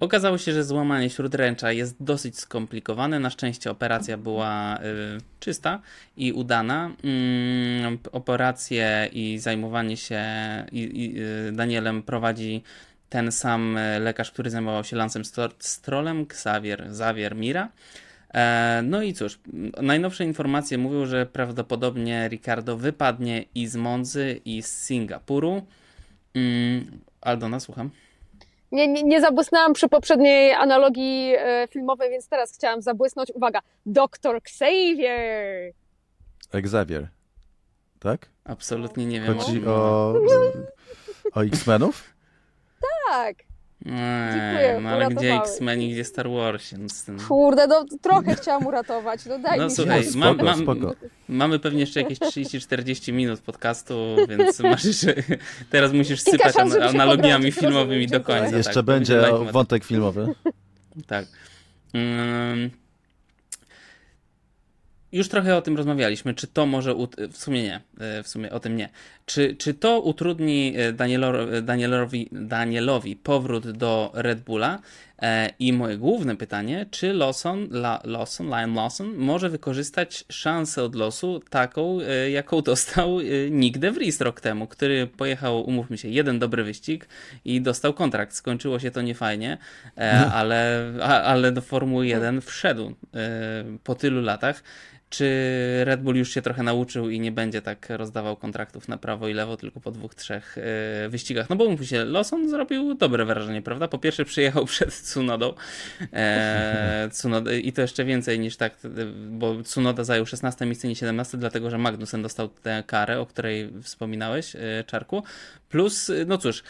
[0.00, 3.20] Okazało się, że złamanie śródręcza jest dosyć skomplikowane.
[3.20, 4.80] Na szczęście operacja była y,
[5.40, 5.82] czysta
[6.16, 6.90] i udana.
[7.84, 10.22] Ym, operację i zajmowanie się
[10.72, 11.14] i,
[11.48, 12.62] y, Danielem prowadzi
[13.08, 17.68] ten sam y, lekarz, który zajmował się Lancem Stro- Strollem, Xavier, Xavier Mira.
[18.34, 19.38] E, No i cóż,
[19.82, 25.66] najnowsze informacje mówią, że prawdopodobnie Ricardo wypadnie i z Monzy, i z Singapuru.
[26.34, 27.90] Mm, Aldona, słucham.
[28.72, 33.30] Nie, nie, nie zabłysnęłam przy poprzedniej analogii e, filmowej, więc teraz chciałam zabłysnąć.
[33.34, 34.36] Uwaga, Dr.
[34.36, 35.72] Xavier!
[36.52, 37.08] Xavier.
[37.98, 38.28] Tak?
[38.44, 39.38] Absolutnie nie wiem.
[39.38, 40.14] Chodzi o,
[41.34, 42.14] o X-Menów?
[43.08, 43.36] Tak,
[43.86, 43.92] Eee,
[44.34, 45.34] Dziękuję, no ale gdzie.
[45.34, 46.74] X-Men i gdzie Star Wars?
[47.28, 49.26] Kurde, no trochę chciałam uratować.
[49.26, 50.94] No daj No mi słuchaj, mam, spoko, mam, spoko.
[51.28, 55.14] mamy pewnie jeszcze jakieś 30-40 minut podcastu, więc masz jeszcze,
[55.70, 58.56] teraz musisz Kilka sypać szans, analogiami pobrać, filmowymi do końca.
[58.56, 59.52] Jeszcze tak, będzie leitmotiv.
[59.52, 60.34] wątek filmowy.
[61.06, 61.26] Tak.
[61.94, 62.70] Ym,
[65.12, 66.34] Już trochę o tym rozmawialiśmy.
[66.34, 66.94] Czy to może.
[66.94, 67.80] ut- W sumie nie.
[68.00, 68.88] e, W sumie o tym nie.
[69.30, 74.78] Czy, czy to utrudni e, Danielo- Danielowi, Danielowi powrót do Red Bulla?
[75.22, 80.94] E, I moje główne pytanie, czy Lawson, La, Lawson, Lion Lawson może wykorzystać szansę od
[80.94, 86.08] losu taką, e, jaką dostał e, Nick de Vries rok temu, który pojechał, umówmy się,
[86.08, 87.08] jeden dobry wyścig
[87.44, 88.34] i dostał kontrakt.
[88.34, 89.58] Skończyło się to niefajnie,
[89.98, 90.92] e, ale,
[91.24, 94.62] ale do Formuły 1 wszedł e, po tylu latach.
[95.10, 95.26] Czy
[95.84, 99.34] Red Bull już się trochę nauczył i nie będzie tak rozdawał kontraktów na prawo i
[99.34, 101.50] lewo, tylko po dwóch, trzech e, wyścigach?
[101.50, 103.88] No bo mówmy się, Lawson zrobił dobre wrażenie, prawda?
[103.88, 105.54] Po pierwsze przyjechał przed Tsunodą
[106.12, 107.08] e,
[107.62, 108.88] i to jeszcze więcej niż tak, e,
[109.30, 113.72] bo Tsunoda zajął 16 miejsce, nie 17, dlatego że Magnussen dostał tę karę, o której
[113.82, 115.22] wspominałeś, e, Czarku.
[115.70, 116.62] Plus, no cóż,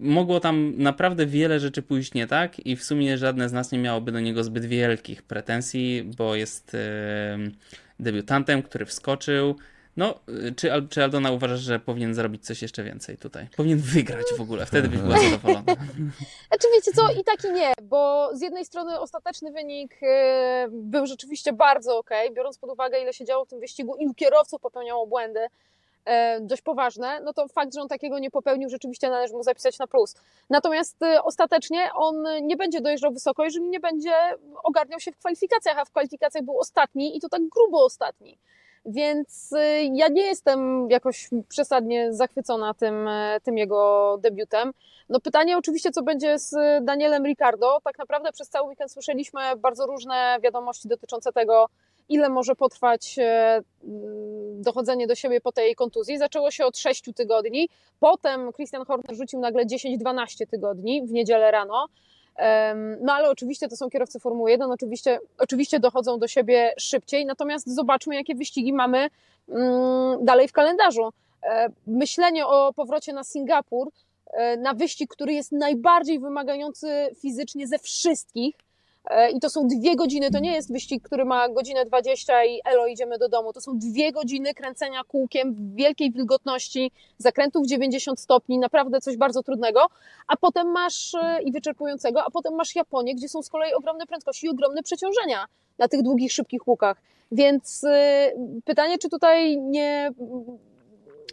[0.00, 3.78] mogło tam naprawdę wiele rzeczy pójść nie tak i w sumie żadne z nas nie
[3.78, 6.76] miałoby do niego zbyt wielkich pretensji, bo jest
[8.00, 9.54] debiutantem, który wskoczył.
[9.96, 13.48] No, e, czy, czy Aldona uważasz, że powinien zrobić coś jeszcze więcej tutaj?
[13.56, 15.62] Powinien wygrać w ogóle, wtedy byś była zadowolona.
[16.48, 21.06] Znaczy wiecie co, i tak i nie, bo z jednej strony ostateczny wynik e, był
[21.06, 25.06] rzeczywiście bardzo ok, biorąc pod uwagę ile się działo w tym wyścigu, ilu kierowców popełniało
[25.06, 25.40] błędy
[26.40, 29.86] dość poważne, no to fakt, że on takiego nie popełnił rzeczywiście należy mu zapisać na
[29.86, 30.14] plus.
[30.50, 34.12] Natomiast e, ostatecznie on nie będzie dojeżdżał wysoko, jeżeli nie będzie
[34.62, 38.38] ogarniał się w kwalifikacjach, a w kwalifikacjach był ostatni i to tak grubo ostatni.
[38.86, 44.72] Więc e, ja nie jestem jakoś przesadnie zachwycona tym, e, tym jego debiutem.
[45.08, 47.78] No pytanie oczywiście, co będzie z Danielem Ricardo.
[47.84, 51.66] Tak naprawdę przez cały weekend słyszeliśmy bardzo różne wiadomości dotyczące tego,
[52.10, 53.62] ile może potrwać e,
[54.54, 56.18] dochodzenie do siebie po tej kontuzji.
[56.18, 57.68] Zaczęło się od 6 tygodni,
[58.00, 61.86] potem Christian Horner rzucił nagle 10-12 tygodni w niedzielę rano.
[63.00, 67.74] No ale oczywiście to są kierowcy Formuły 1, oczywiście, oczywiście dochodzą do siebie szybciej, natomiast
[67.74, 69.08] zobaczmy, jakie wyścigi mamy
[69.48, 71.12] mm, dalej w kalendarzu.
[71.42, 73.90] E, Myślenie o powrocie na Singapur,
[74.26, 78.56] e, na wyścig, który jest najbardziej wymagający fizycznie ze wszystkich.
[79.04, 82.60] E, I to są dwie godziny, to nie jest wyścig, który ma godzinę 20 i
[82.64, 83.52] elo, idziemy do domu.
[83.52, 89.42] To są dwie godziny kręcenia kółkiem w wielkiej wilgotności, zakrętów 90 stopni, naprawdę coś bardzo
[89.42, 89.86] trudnego.
[90.28, 94.06] A potem masz e, i wyczerpującego, a potem masz Japonię, gdzie są z kolei ogromne
[94.06, 95.46] prędkości i ogromne przeciążenia
[95.78, 97.02] na tych długich, szybkich łukach.
[97.32, 98.32] Więc e,
[98.64, 100.10] pytanie, czy tutaj nie,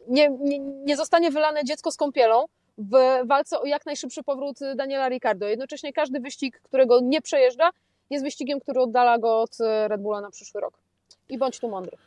[0.08, 2.45] nie, nie, nie zostanie wylane dziecko z kąpielą
[2.78, 2.92] w
[3.26, 5.48] walce o jak najszybszy powrót Daniela Ricardo.
[5.48, 7.70] Jednocześnie każdy wyścig, którego nie przejeżdża,
[8.10, 10.74] jest wyścigiem, który oddala go od Red Bulla na przyszły rok.
[11.30, 11.98] I bądź tu mądry.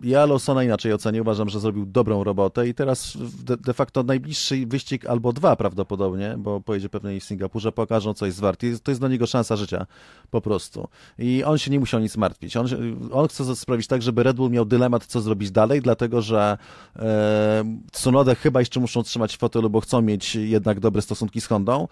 [0.00, 1.22] Ja Lawsona inaczej ocenię.
[1.22, 6.34] Uważam, że zrobił dobrą robotę i teraz de, de facto najbliższy wyścig albo dwa prawdopodobnie,
[6.38, 8.60] bo pojedzie pewnie w Singapurze, pokażą coś z wart.
[8.82, 9.86] To jest dla niego szansa życia
[10.30, 10.88] po prostu.
[11.18, 12.56] I on się nie musiał nic martwić.
[12.56, 12.66] On,
[13.12, 16.58] on chce sprawić tak, żeby Red Bull miał dylemat, co zrobić dalej, dlatego że
[16.96, 21.46] e, Tsunodę chyba jeszcze muszą trzymać w fotelu, bo chcą mieć jednak dobre stosunki z
[21.46, 21.88] Hondą.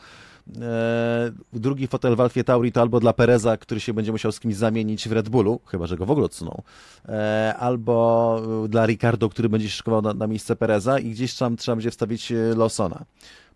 [0.60, 4.40] E, drugi fotel w Alfie Tauri to albo dla Pereza, który się będzie musiał z
[4.40, 6.62] kimś zamienić w Red Bullu, chyba że go w ogóle odsuną,
[7.08, 11.56] e, albo dla Ricardo, który będzie się szykował na, na miejsce Pereza i gdzieś tam
[11.56, 13.04] trzeba będzie wstawić e, Lawsona.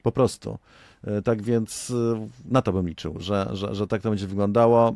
[0.03, 0.59] Po prostu.
[1.05, 4.95] E, Tak więc e, na to bym liczył, że, że, że tak to będzie wyglądało.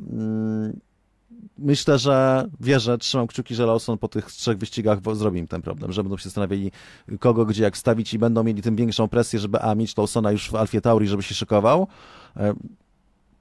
[1.59, 5.93] Myślę, że wierzę, trzymam kciuki, że Lawson po tych trzech wyścigach zrobi im ten problem,
[5.93, 6.73] że będą się zastanawiali
[7.21, 10.51] kogo, gdzie, jak wstawić i będą mieli tym większą presję, żeby a, mieć Lawsona już
[10.51, 11.87] w Alfie Tauri, żeby się szykował.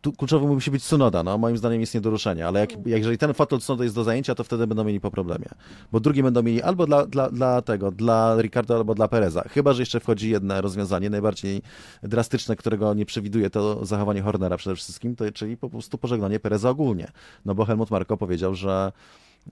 [0.02, 3.18] Tu kluczowy musi być Tsunoda, no moim zdaniem jest nie do ruszenia, ale jak, jeżeli
[3.18, 5.46] ten fotel Tsunoda jest do zajęcia, to wtedy będą mieli po problemie,
[5.92, 9.74] bo drugi będą mieli albo dla, dla, dla tego, dla Ricardo, albo dla Pereza, chyba,
[9.74, 11.62] że jeszcze wchodzi jedno rozwiązanie, najbardziej
[12.04, 16.70] drastyczne, którego nie przewiduje to zachowanie Hornera przede wszystkim, to, czyli po prostu pożegnanie Pereza
[16.70, 17.12] ogólnie,
[17.46, 18.92] no bo Helmut Marko powiedział, że,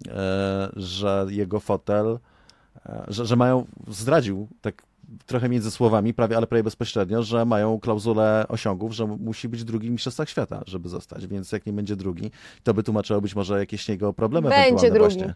[0.07, 2.19] e, że jego fotel,
[2.85, 4.86] e, że, że mają, zdradził tak
[5.25, 9.87] trochę między słowami, prawie, ale prawie bezpośrednio, że mają klauzulę osiągów, że musi być drugi
[9.87, 12.31] w Mistrzostwach Świata, żeby zostać, więc jak nie będzie drugi,
[12.63, 15.15] to by tłumaczyło być może jakieś jego problemy Będzie ewentualne drugi.
[15.15, 15.35] właśnie.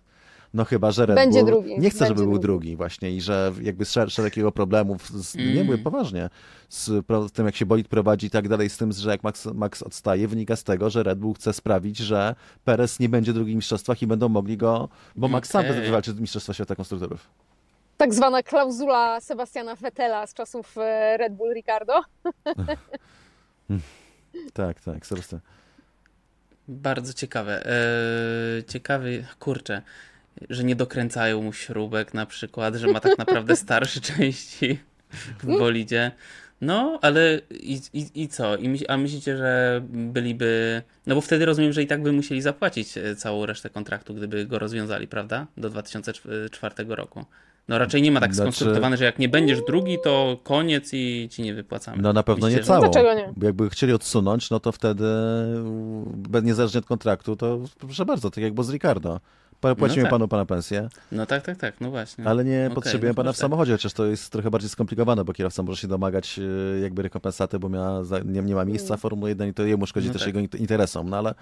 [0.54, 2.42] No chyba, że Red Będzie Bull drugi, nie chce, żeby będzie był drugi.
[2.42, 5.66] drugi właśnie i że jakby szer- szereg jego problemów, z, nie Mm.
[5.66, 6.30] mówię poważnie,
[6.70, 6.86] z,
[7.28, 9.84] z tym jak się bolid prowadzi i tak dalej, z tym, że jak Max, Max
[9.84, 13.56] odstaje, wynika z tego, że Red Bull chce sprawić, że Perez nie będzie drugi w
[13.56, 15.82] mistrzostwach i będą mogli go, bo Max sam Okej.
[15.82, 17.28] wywalczy Mistrzostwa Świata Konstruktorów.
[18.02, 22.02] Tak zwana klauzula Sebastiana Vettela z czasów e, Red Bull Ricardo.
[24.54, 25.40] Tak, tak, Sebastian.
[26.68, 27.66] Bardzo ciekawe.
[27.66, 29.82] Eee, ciekawy, kurczę,
[30.50, 34.80] że nie dokręcają mu śrubek na przykład, że ma tak naprawdę starsze części
[35.40, 36.12] w bolidzie.
[36.62, 38.58] No, ale i, i, i co?
[38.58, 40.82] I myśl, a myślicie, że byliby.
[41.08, 44.46] No bo wtedy rozumiem, że i tak by musieli zapłacić e, całą resztę kontraktu, gdyby
[44.46, 45.48] go rozwiązali, prawda?
[45.58, 47.26] Do 2004 roku.
[47.68, 51.28] No raczej nie ma tak Znaczy- skonstruowane, że jak nie będziesz drugi, to koniec i
[51.32, 52.02] ci nie wypłacamy.
[52.02, 52.82] No na pewno nie Myślicie, że- całą.
[52.92, 53.34] Dlaczego nie?
[53.38, 55.06] Bo jakby chcieli odsunąć, no to wtedy
[56.44, 59.20] niezależnie od kontraktu, to proszę bardzo, tak jak było z Ricardo.
[59.78, 60.12] Płacimy tak.
[60.12, 62.26] panu pana pensję, No tak, tak, tak, no właśnie.
[62.28, 65.34] ale nie Okej, potrzebujemy no pana w samochodzie, chociaż to jest trochę bardziej skomplikowane, bo
[65.34, 69.30] kierowca może się domagać e, jakby rekompensaty, bo miała, nie, nie ma miejsca w Formule
[69.30, 70.36] 1 i to jemu szkodzi No też tak.
[70.36, 71.34] jego int- interesom, no ale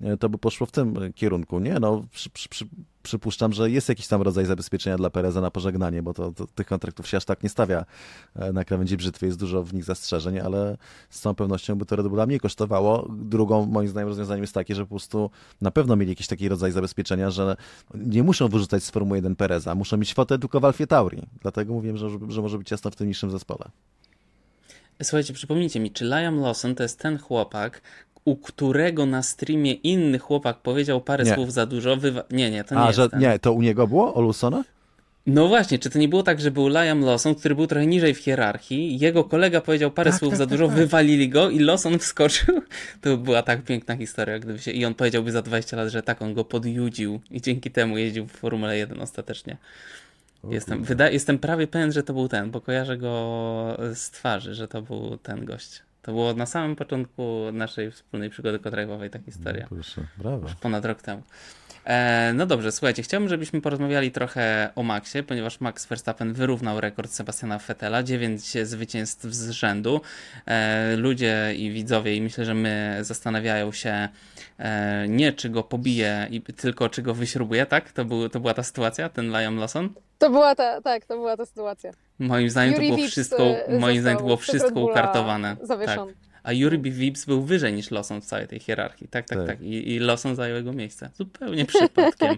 [0.00, 1.58] e, to by poszło w tym kierunku.
[1.60, 2.66] Nie, no przy, przy, przy,
[3.08, 6.66] przypuszczam, że jest jakiś tam rodzaj zabezpieczenia dla Pereza na pożegnanie, bo to, to tych
[6.66, 7.84] kontraktów się aż tak nie stawia
[8.36, 10.76] e, na krawędzi brzytwy, jest dużo w nich zastrzeżeń, ale
[11.10, 13.08] z całą pewnością by to Red Bulla mniej kosztowało.
[13.10, 16.72] Drugą, moim zdaniem, rozwiązaniem jest takie, że po prostu na pewno mieli jakiś taki rodzaj
[16.72, 17.56] zabezpieczenia, że
[17.94, 21.22] nie muszą wyrzucać z Formuły 1 Pereza, muszą mieć fotę tylko w Alfie Tauri.
[21.42, 23.70] Dlatego mówiłem, że, że może być jasno w tym niższym zespole.
[25.02, 27.82] Słuchajcie, przypomnijcie mi, czy Liam Lawson to jest ten chłopak,
[28.28, 31.34] u którego na streamie inny chłopak powiedział parę Nie.
[31.34, 31.96] słów za dużo?
[31.96, 32.22] Wywa...
[32.30, 33.20] Nie, nie, to nie A, jest że ten.
[33.20, 34.14] nie, to u niego było?
[34.14, 34.64] O Lawsona?
[35.26, 38.14] No właśnie, czy to nie było tak, że był Liam Lawson, który był trochę niżej
[38.14, 40.76] w hierarchii, jego kolega powiedział parę Tak, słów tak, za tak, dużo, tak.
[40.76, 42.54] wywalili go i Lawson wskoczył?
[43.00, 44.70] To by była tak piękna historia, gdyby się...
[44.70, 48.26] I on powiedziałby za 20 lat, że tak, on go podjudził i dzięki temu jeździł
[48.26, 49.56] w Formule 1 ostatecznie.
[50.44, 54.54] O Jestem, wyda- jestem prawie pewien, że to był ten, bo kojarzę go z twarzy,
[54.54, 55.82] że to był ten gość.
[56.02, 59.66] To było na samym początku naszej wspólnej przygody kotrajwowej ta historia.
[59.68, 60.48] Proszę, brawo.
[60.60, 61.22] Ponad rok temu.
[61.88, 67.10] E, no dobrze, słuchajcie, chciałbym, żebyśmy porozmawiali trochę o Maxie, ponieważ Max Verstappen wyrównał rekord
[67.10, 70.00] Sebastiana Vettela, 9 zwycięstw z rzędu.
[70.46, 74.08] E, ludzie i widzowie, i myślę, że my zastanawiają się
[74.58, 77.92] e, nie czy go pobije, i, tylko czy go wyśrubuje, tak?
[77.92, 79.94] To, był, to była ta sytuacja, ten Liam Lawson?
[80.18, 81.92] To była ta, tak, to była ta sytuacja.
[82.18, 85.56] Moim zdaniem to Yuri było Vips, wszystko, e, moim zdaniem to było wszystko ukartowane.
[85.86, 86.00] Tak.
[86.42, 89.08] A Yuri Vips był wyżej niż Lawson w całej tej hierarchii.
[89.08, 89.46] Tak, tak, tak.
[89.46, 89.60] Tak.
[89.60, 91.10] I, I Lawson zajął jego miejsce.
[91.14, 92.36] Zupełnie przypadkiem.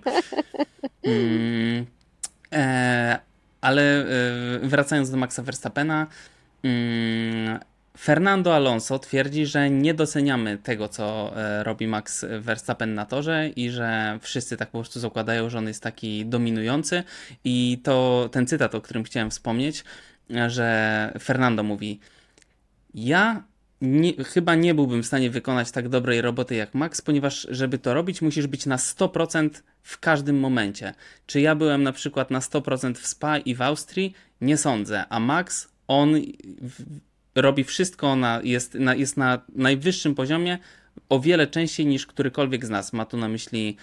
[1.04, 1.86] mm,
[2.52, 3.18] e,
[3.60, 4.06] ale e,
[4.62, 6.06] wracając do Maxa Verstappena,
[6.62, 7.58] mm,
[7.98, 13.70] Fernando Alonso twierdzi, że nie doceniamy tego, co e, robi Max Verstappen na torze i
[13.70, 17.02] że wszyscy tak po prostu zakładają, że on jest taki dominujący.
[17.44, 19.84] I to ten cytat, o którym chciałem wspomnieć,
[20.34, 22.00] e, że Fernando mówi:
[22.94, 23.42] Ja
[23.80, 27.94] nie, chyba nie byłbym w stanie wykonać tak dobrej roboty jak Max, ponieważ żeby to
[27.94, 29.50] robić, musisz być na 100%
[29.82, 30.94] w każdym momencie.
[31.26, 34.14] Czy ja byłem na przykład na 100% w Spa i w Austrii?
[34.40, 35.04] Nie sądzę.
[35.08, 36.14] A Max, on
[37.34, 40.58] robi wszystko, na, jest, na, jest na najwyższym poziomie
[41.08, 42.92] o wiele częściej niż którykolwiek z nas.
[42.92, 43.76] Ma tu na myśli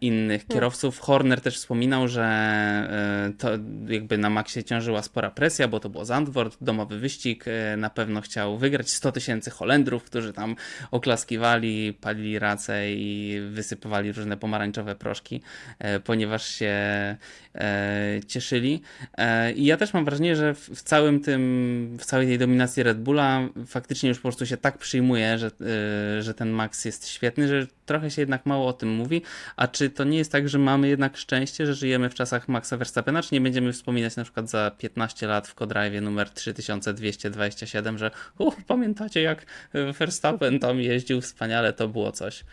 [0.00, 0.98] innych kierowców.
[0.98, 3.50] Horner też wspominał, że e, to
[3.88, 7.44] jakby na Maxie ciążyła spora presja, bo to było Zandvoort, domowy wyścig.
[7.48, 10.56] E, na pewno chciał wygrać 100 tysięcy Holendrów, którzy tam
[10.90, 15.42] oklaskiwali, palili racę i wysypywali różne pomarańczowe proszki,
[15.78, 16.76] e, ponieważ się
[17.54, 18.82] e, cieszyli.
[19.18, 23.00] E, I ja też mam wrażenie, że w, całym tym, w całej tej dominacji Red
[23.00, 27.48] Bulla faktycznie już po prostu się tak przyjmuje, że, e, że ten Max jest świetny,
[27.48, 29.22] że trochę się jednak mało o tym mówi.
[29.56, 32.76] A czy to nie jest tak, że mamy jednak szczęście, że żyjemy w czasach Maxa
[32.76, 38.10] Verstappena, czy nie będziemy wspominać na przykład za 15 lat w Codrive numer 3227, że
[38.38, 39.46] u, pamiętacie jak
[39.98, 42.44] Verstappen tam jeździł wspaniale, to było coś.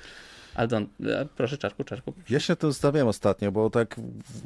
[0.56, 2.14] Aldon, e, proszę, czarku, czarku.
[2.30, 4.00] Ja się to zastanawiałem ostatnio, bo tak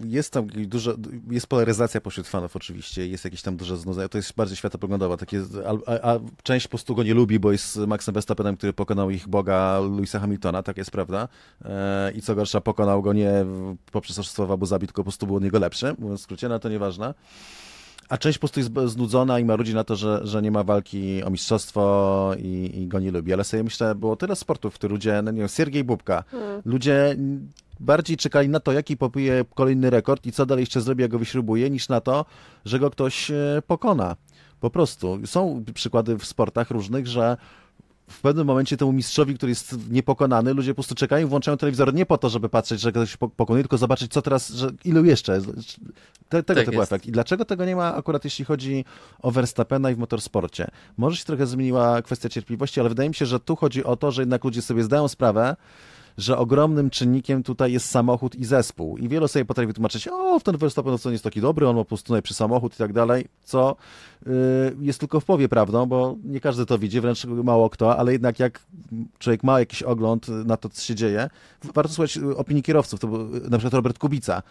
[0.05, 0.95] jest tam dużo,
[1.29, 5.41] jest polaryzacja pośród fanów oczywiście, jest jakieś tam duże znudzenie, to jest bardziej światopoglądowa, takie,
[5.65, 9.09] a, a, a, część po prostu go nie lubi, bo jest Maxem Verstappenem, który pokonał
[9.09, 11.27] ich boga Louisa Hamiltona, tak jest prawda,
[11.65, 13.45] e, i co gorsza pokonał go nie
[13.91, 16.49] poprzez oszustwo w Abu Zabi, tylko po prostu był od niego lepszy, mówiąc w skrócie,
[16.49, 17.13] no to nieważne.
[18.09, 20.63] A część po prostu jest znudzona i ma ludzi na to, że, że nie ma
[20.63, 23.33] walki o mistrzostwo i, i go nie lubi.
[23.33, 26.61] Ale sobie myślę, było tyle sportów, w których ludzie, no nie wiem, Siergiej Bubka, hmm.
[26.65, 27.15] ludzie
[27.79, 31.19] bardziej czekali na to, jaki popije kolejny rekord i co dalej jeszcze zrobi, jak go
[31.19, 32.25] wyśrubuje, niż na to,
[32.65, 34.15] że go ktoś e, pokona.
[34.59, 35.19] Po prostu.
[35.25, 37.37] Są przykłady w sportach różnych, że
[38.09, 42.05] w pewnym momencie temu mistrzowi, który jest niepokonany, ludzie po prostu czekają, włączają telewizor nie
[42.05, 45.41] po to, żeby patrzeć, że ktoś pokonuje, tylko zobaczyć, co teraz, że ilu jeszcze.
[46.29, 46.91] Te, tego tak typu jest.
[46.91, 47.05] efekt.
[47.05, 48.85] I dlaczego tego nie ma akurat jeśli chodzi
[49.19, 50.67] o Verstappena i w motorsporcie?
[50.97, 54.11] Może się trochę zmieniła kwestia cierpliwości, ale wydaje mi się, że tu chodzi o to,
[54.11, 55.55] że jednak ludzie sobie zdają sprawę,
[56.17, 58.97] że ogromnym czynnikiem tutaj jest samochód i zespół.
[58.97, 61.75] I wielu sobie potrafi wytłumaczyć, o, w ten Verstappen co nie jest taki dobry, on
[61.75, 63.75] ma po prostu najprzy samochód i tak dalej, co
[64.25, 64.31] yy,
[64.79, 68.39] jest tylko w powie prawdą, bo nie każdy to widzi, wręcz mało kto, ale jednak
[68.39, 68.59] jak
[69.19, 71.29] człowiek ma jakiś ogląd na to, co się dzieje,
[71.73, 74.43] warto słuchać opinii kierowców, to był na przykład Robert Kubica.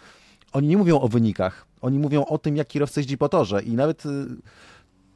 [0.53, 3.73] Oni nie mówią o wynikach, oni mówią o tym, jak kierowca jeździ po torze i
[3.73, 4.37] nawet yy,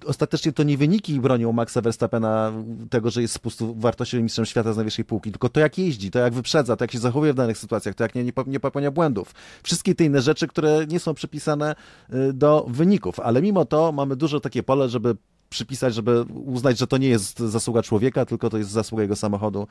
[0.07, 2.53] ostatecznie to nie wyniki bronią Maxa Verstappena
[2.91, 3.39] tego, że jest
[3.77, 6.93] wartościowym mistrzem świata z najwyższej półki, tylko to jak jeździ, to jak wyprzedza, to jak
[6.93, 9.35] się zachowuje w danych sytuacjach, to jak nie, nie popełnia błędów.
[9.63, 11.75] Wszystkie te inne rzeczy, które nie są przypisane
[12.15, 15.17] y, do wyników, ale mimo to mamy dużo takie pole, żeby
[15.51, 19.67] przypisać, żeby uznać, że to nie jest zasługa człowieka, tylko to jest zasługa jego samochodu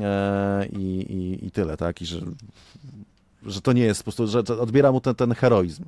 [0.00, 2.02] e, i, i, i tyle, tak?
[2.02, 2.20] I że,
[3.46, 5.84] że to nie jest po prostu, że odbiera mu ten, ten heroizm.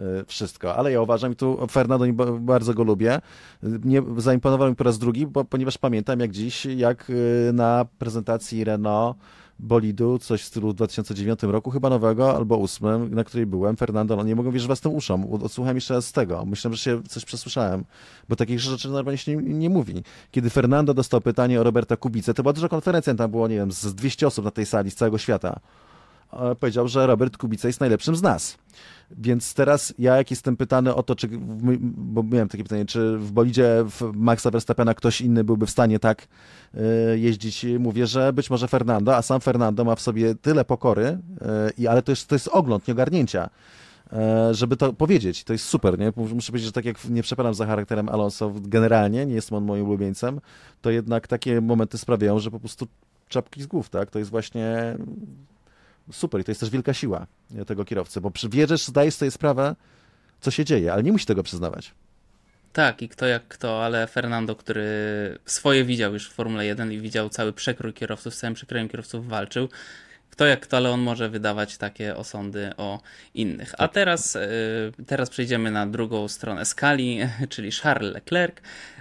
[0.00, 0.76] Y, wszystko.
[0.76, 3.20] Ale ja uważam, i tu Fernando bardzo go lubię,
[3.62, 8.64] nie, zaimponował mi po raz drugi, bo, ponieważ pamiętam jak dziś, jak y, na prezentacji
[8.64, 9.16] Renault
[9.60, 14.22] bolidu, coś w stylu 2009 roku, chyba nowego, albo ósmym, na której byłem, Fernando, no
[14.22, 15.42] nie mogę wierzyć własnym uszom.
[15.42, 16.44] Odsłuchałem jeszcze raz z tego.
[16.44, 17.84] Myślałem, że się coś przesłyszałem,
[18.28, 20.02] bo takich rzeczy normalnie się nie, nie, mówi.
[20.30, 23.72] Kiedy Fernando dostał pytanie o Roberta Kubicę, to była duża konferencja, tam było, nie wiem,
[23.72, 25.60] z 200 osób na tej sali z całego świata.
[26.60, 28.58] Powiedział, że Robert Kubica jest najlepszym z nas.
[29.18, 31.28] Więc teraz ja, jak jestem pytany o to, czy,
[31.82, 35.98] bo miałem takie pytanie, czy w bolidzie w Maxa Verstappena ktoś inny byłby w stanie
[35.98, 36.28] tak
[36.74, 41.18] y, jeździć, mówię, że być może Fernando, a sam Fernando ma w sobie tyle pokory,
[41.78, 43.50] y, ale to jest, to jest ogląd, nie ogarnięcia
[44.12, 44.16] y,
[44.54, 45.44] żeby to powiedzieć.
[45.44, 46.12] To jest super, nie?
[46.16, 49.86] Muszę powiedzieć, że tak jak nie przepadam za charakterem Alonso generalnie, nie jestem on moim
[49.86, 50.40] ulubieńcem,
[50.80, 52.86] to jednak takie momenty sprawiają, że po prostu
[53.28, 54.10] czapki z głów, tak?
[54.10, 54.96] To jest właśnie
[56.12, 57.26] super i to jest też wielka siła
[57.66, 59.76] tego kierowcy, bo wierzysz, zdajesz sobie sprawę,
[60.40, 61.94] co się dzieje, ale nie musi tego przyznawać.
[62.72, 64.84] Tak, i kto jak kto, ale Fernando, który
[65.44, 69.28] swoje widział już w Formule 1 i widział cały przekrój kierowców, z całym przekrojem kierowców
[69.28, 69.68] walczył.
[70.30, 73.00] Kto jak kto, ale on może wydawać takie osądy o
[73.34, 73.74] innych.
[73.74, 73.92] A tak.
[73.92, 74.40] teraz, y,
[75.06, 77.18] teraz przejdziemy na drugą stronę skali,
[77.48, 78.56] czyli Charles Leclerc.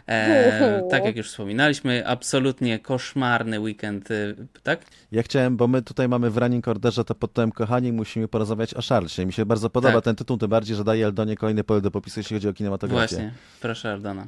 [0.08, 4.82] E, tak jak już wspominaliśmy, absolutnie koszmarny weekend, y, tak?
[5.12, 8.74] Ja chciałem, bo my tutaj mamy w running orderze to pod tym kochani musimy porozmawiać
[8.74, 9.26] o Charlesie.
[9.26, 10.04] Mi się bardzo podoba tak.
[10.04, 13.16] ten tytuł, tym bardziej, że daje Eldonie kolejny pole do popisu, jeśli chodzi o kinematografię.
[13.16, 14.28] Właśnie, proszę Eldona.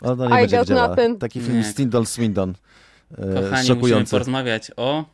[0.00, 0.96] Aldona nie I będzie widziała.
[1.18, 2.54] Taki film Stindol Swindon.
[3.18, 3.76] E, kochani, szokujący.
[3.76, 5.04] musimy porozmawiać o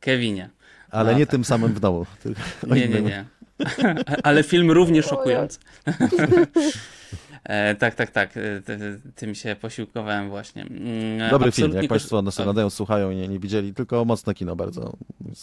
[0.00, 0.50] Kevinie.
[0.90, 1.30] Ale no, nie tak.
[1.30, 2.06] tym samym w domu.
[2.66, 3.24] nie, nie, nie.
[4.22, 5.58] Ale film również szokujący.
[7.48, 8.36] E, tak, tak, tak.
[8.36, 8.40] E,
[9.14, 10.62] tym się posiłkowałem właśnie.
[10.62, 14.56] Mm, Dobry film, jak Państwo nas oglądają, słuchają i nie, nie widzieli, tylko mocne kino
[14.56, 14.96] bardzo.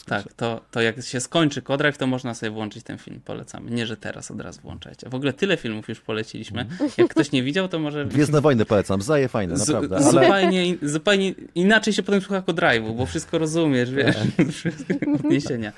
[0.05, 3.71] Tak, to, to jak się skończy Kodrive, to można sobie włączyć ten film, polecamy.
[3.71, 5.09] Nie, że teraz od razu włączajcie.
[5.09, 6.61] W ogóle tyle filmów już poleciliśmy.
[6.61, 6.89] Mhm.
[6.97, 8.05] Jak ktoś nie widział, to może...
[8.05, 9.95] Gwiezdne Wojny polecam, zaje fajne, naprawdę.
[9.95, 10.05] Ale...
[10.05, 14.15] Zupełnie, zupełnie inaczej się potem słucha Kodrive'u, bo wszystko rozumiesz, wiesz,
[14.57, 15.71] wszystkie odniesienia.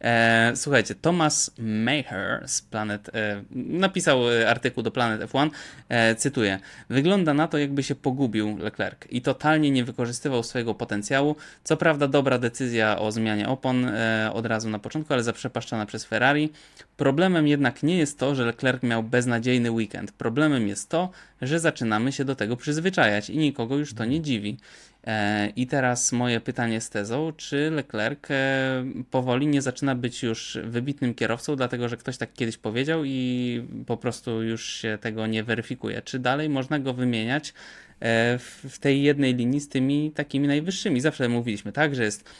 [0.00, 5.50] E, słuchajcie, Thomas Maher z Planet e, napisał e, artykuł do Planet F1,
[5.88, 6.58] e, cytuję:
[6.90, 11.36] Wygląda na to, jakby się pogubił Leclerc i totalnie nie wykorzystywał swojego potencjału.
[11.64, 16.04] Co prawda, dobra decyzja o zmianie opon e, od razu na początku, ale zaprzepaszczona przez
[16.04, 16.52] Ferrari.
[16.96, 20.12] Problemem jednak nie jest to, że Leclerc miał beznadziejny weekend.
[20.12, 21.10] Problemem jest to,
[21.42, 24.56] że zaczynamy się do tego przyzwyczajać i nikogo już to nie dziwi.
[25.06, 30.58] E, I teraz moje pytanie z tezą, czy Leclerc e, powoli nie zaczyna być już
[30.64, 35.44] wybitnym kierowcą, dlatego że ktoś tak kiedyś powiedział i po prostu już się tego nie
[35.44, 36.02] weryfikuje.
[36.02, 41.00] Czy dalej można go wymieniać e, w tej jednej linii z tymi takimi najwyższymi?
[41.00, 42.30] Zawsze mówiliśmy, tak, że jest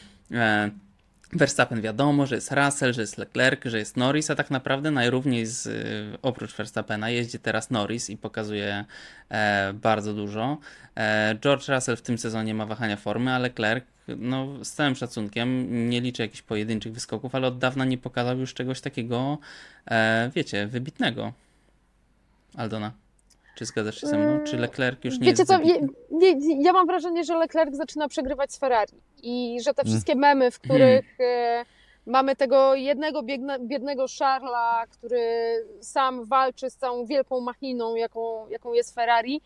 [1.32, 5.46] Verstappen wiadomo, że jest Russell, że jest Leclerc, że jest Norris, a tak naprawdę najrówniej
[5.46, 8.84] z, y, oprócz Verstappena jeździ teraz Norris i pokazuje
[9.30, 10.58] e, bardzo dużo.
[10.96, 13.84] E, George Russell w tym sezonie ma wahania formy, a Leclerc
[14.16, 18.54] no, z całym szacunkiem, nie liczę jakichś pojedynczych wyskoków, ale od dawna nie pokazał już
[18.54, 19.38] czegoś takiego,
[19.90, 21.32] e, wiecie, wybitnego.
[22.56, 22.92] Aldona.
[23.58, 24.44] Czy zgadzasz się ze mną?
[24.44, 25.74] Czy Leclerc już nie Wiecie jest co, ja,
[26.10, 28.92] nie, ja mam wrażenie, że Leclerc zaczyna przegrywać z Ferrari
[29.22, 29.92] i że te Mm.
[29.92, 31.64] wszystkie memy, w których e,
[32.06, 35.20] mamy tego jednego biedne, biednego Charlesa, który
[35.80, 39.40] sam walczy z całą wielką machiną, jaką, jaką jest Ferrari,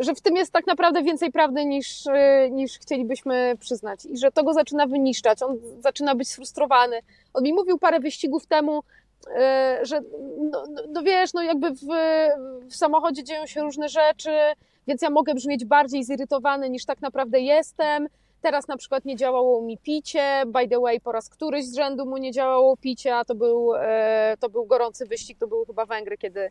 [0.00, 4.32] że w tym jest tak naprawdę więcej prawdy niż, e, niż chcielibyśmy przyznać i że
[4.32, 7.00] to go zaczyna wyniszczać, on zaczyna być sfrustrowany.
[7.34, 8.82] On mi mówił parę wyścigów temu,
[9.82, 10.00] że
[10.52, 11.86] no, no, no wiesz, no jakby w,
[12.70, 14.30] w samochodzie dzieją się różne rzeczy,
[14.86, 18.08] więc ja mogę brzmieć bardziej zirytowany niż tak naprawdę jestem.
[18.42, 22.06] Teraz na przykład nie działało mi picie, by the way po raz któryś z rzędu
[22.06, 25.86] mu nie działało picie, a to był, e, to był gorący wyścig, to były chyba
[25.86, 26.50] Węgry, kiedy,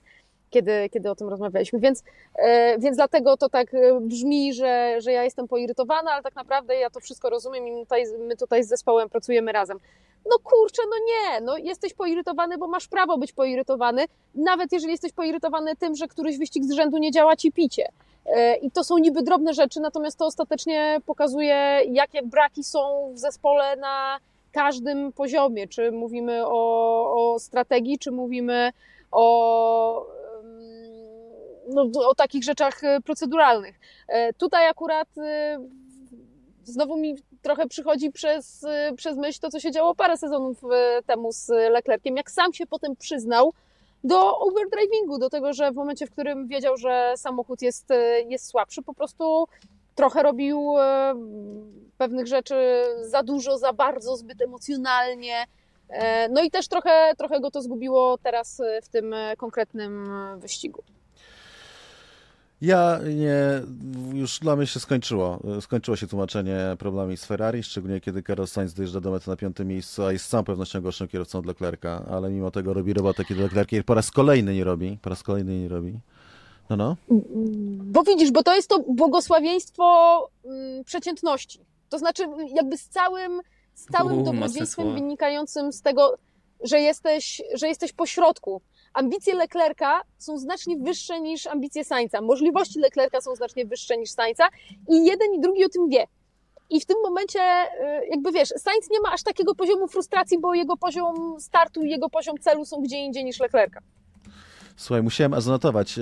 [0.49, 2.03] kiedy, kiedy o tym rozmawialiśmy, więc,
[2.35, 6.89] e, więc dlatego to tak brzmi, że, że ja jestem poirytowana, ale tak naprawdę ja
[6.89, 9.79] to wszystko rozumiem i my tutaj, my tutaj z zespołem pracujemy razem.
[10.29, 14.05] No kurczę, no nie, no jesteś poirytowany, bo masz prawo być poirytowany,
[14.35, 17.89] nawet jeżeli jesteś poirytowany tym, że któryś wyścig z rzędu nie działa ci picie.
[18.25, 23.19] E, I to są niby drobne rzeczy, natomiast to ostatecznie pokazuje, jakie braki są w
[23.19, 24.19] zespole na
[24.51, 25.67] każdym poziomie.
[25.67, 28.71] Czy mówimy o, o strategii, czy mówimy
[29.11, 30.07] o,
[31.69, 33.79] no, o takich rzeczach e, proceduralnych.
[34.07, 35.07] E, Tutaj akurat
[36.65, 41.01] znowu mi trochę przychodzi przez, e, przez myśl to, co się działo parę sezonów e,
[41.03, 43.53] temu z Leclerciem, jak sam się potem przyznał,
[44.03, 48.47] do overdrivingu, do tego, że w momencie, w którym wiedział, że samochód jest, e, jest
[48.47, 49.45] słabszy, po prostu
[49.95, 50.73] trochę robił
[51.97, 55.45] pewnych rzeczy za dużo, za bardzo, zbyt emocjonalnie.
[55.89, 60.09] E, No i też trochę, trochę go to zgubiło teraz w tym konkretnym
[60.39, 60.83] wyścigu.
[62.61, 63.61] Ja nie,
[64.13, 65.39] już dla mnie się skończyło.
[65.61, 69.67] Skończyło się tłumaczenie problemami z Ferrari, szczególnie kiedy Carlos Sainz dojeżdża do mety na piątym
[69.67, 73.25] miejscu, a jest z całą pewnością gorszym kierowcą od Leclerca, ale mimo tego robi robotę,
[73.25, 74.97] kiedy Leclerc jej po raz kolejny nie robi.
[75.01, 75.99] Po raz kolejny nie robi.
[76.69, 76.97] No, no.
[77.83, 81.59] Bo widzisz, bo to jest to błogosławieństwo mm, przeciętności.
[81.89, 82.23] To znaczy,
[82.55, 83.41] jakby z całym,
[83.73, 86.17] z całym mocne dobrodziejstwem wynikającym z tego,
[86.63, 88.61] że jesteś, że jesteś pośrodku.
[88.95, 92.21] Ambicje Leclerca są znacznie wyższe niż ambicje Sainza.
[92.21, 94.47] Możliwości Leclerca są znacznie wyższe niż Sainza
[94.89, 96.07] i jeden i drugi o tym wie.
[96.69, 100.53] I w tym momencie, y, jakby wiesz, Sainz nie ma aż takiego poziomu frustracji, bo
[100.53, 103.79] jego poziom startu i jego poziom celu są gdzie indziej niż Leclerca.
[104.77, 105.97] Słuchaj, musiałem zanotować.
[105.99, 106.01] E,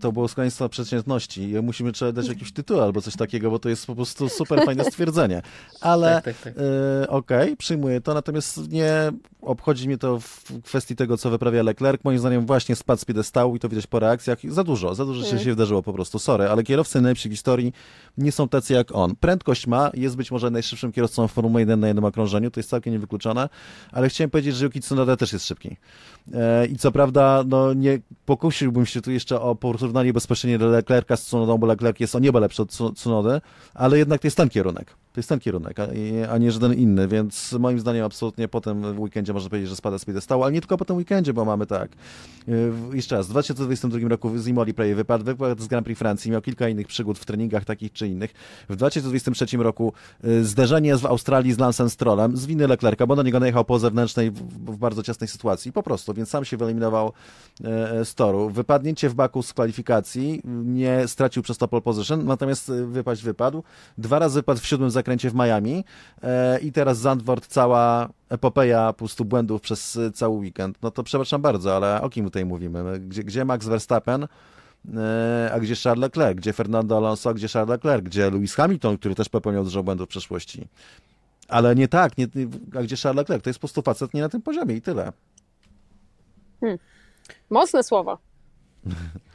[0.00, 1.54] to było skleństwo przeciętności.
[1.62, 4.84] Musimy trzeba dać jakiś tytuł albo coś takiego, bo to jest po prostu super fajne
[4.84, 5.42] stwierdzenie.
[5.80, 6.54] Ale Tak, tak, tak.
[7.04, 9.12] e, okej, przyjmuję to, natomiast nie
[9.42, 12.04] obchodzi mnie to w kwestii tego, co wyprawia Leclerc.
[12.04, 14.38] Moim zdaniem właśnie spadł z piedestału i to widać po reakcjach.
[14.48, 15.44] Za dużo, za dużo się, Mm.
[15.44, 16.18] się wydarzyło po prostu.
[16.18, 17.72] Sorry, ale kierowcy najlepszych w historii
[18.18, 19.14] nie są tacy jak on.
[19.20, 22.70] Prędkość ma, jest być może najszybszym kierowcą w Formuły 1 na jednym okrążeniu, to jest
[22.70, 23.48] całkiem niewykluczone,
[23.92, 25.76] ale chciałem powiedzieć, że Yuki Tsunoda też jest szybki.
[26.34, 31.22] E, I co prawda, no nie pokusiłbym się tu jeszcze o porównanie bezpośrednie Leclerca z
[31.22, 33.40] Tsunodą, bo Leclerc jest o niebo lepszy od Tsu- Tsunody,
[33.74, 34.96] ale jednak to jest ten kierunek.
[35.12, 35.86] To jest ten kierunek, a,
[36.32, 39.98] a nie żaden inny, więc moim zdaniem absolutnie potem w weekendzie można powiedzieć, że spada
[39.98, 41.90] z piedestału, ale nie tylko po tym weekendzie, bo mamy tak.
[42.46, 46.30] W- Jeszcze raz, w 2022 roku z Imoli prawie wypadł, wypadł z Grand Prix Francji,
[46.30, 48.32] miał kilka innych przygód w treningach takich czy innych.
[48.68, 49.92] W 2023 roku
[50.24, 53.78] yy, zderzenie w Australii z Lancem Strollem z winy Leclerca, bo na niego najechał po
[53.78, 54.34] zewnętrznej w,
[54.72, 57.12] w bardzo ciasnej sytuacji, po prostu, więc sam się wyeliminował
[57.64, 58.50] e, z toru.
[58.50, 63.62] Wypadnięcie w Baku z kwalifikacji, nie stracił przez to pole position, natomiast e, wypaść wypadł.
[63.98, 65.84] Dwa razy wypadł w siódmym zakręcie w Miami
[66.22, 70.78] e, i teraz Zandvoort cała epopeja po prostu błędów przez e, cały weekend.
[70.82, 73.00] No to przepraszam bardzo, ale o kim tutaj mówimy?
[73.00, 74.26] Gdzie, gdzie Max Verstappen?
[74.96, 76.36] e, A gdzie Charles Leclerc?
[76.36, 77.30] Gdzie Fernando Alonso?
[77.30, 78.04] A gdzie Charles Leclerc?
[78.04, 80.68] Gdzie Lewis Hamilton, który też popełniał dużo błędów w przeszłości?
[81.48, 82.26] Ale nie tak, nie,
[82.78, 83.44] a gdzie Charles Leclerc?
[83.44, 85.12] To jest po prostu facet nie na tym poziomie i tyle.
[87.50, 88.18] Mocne słowa.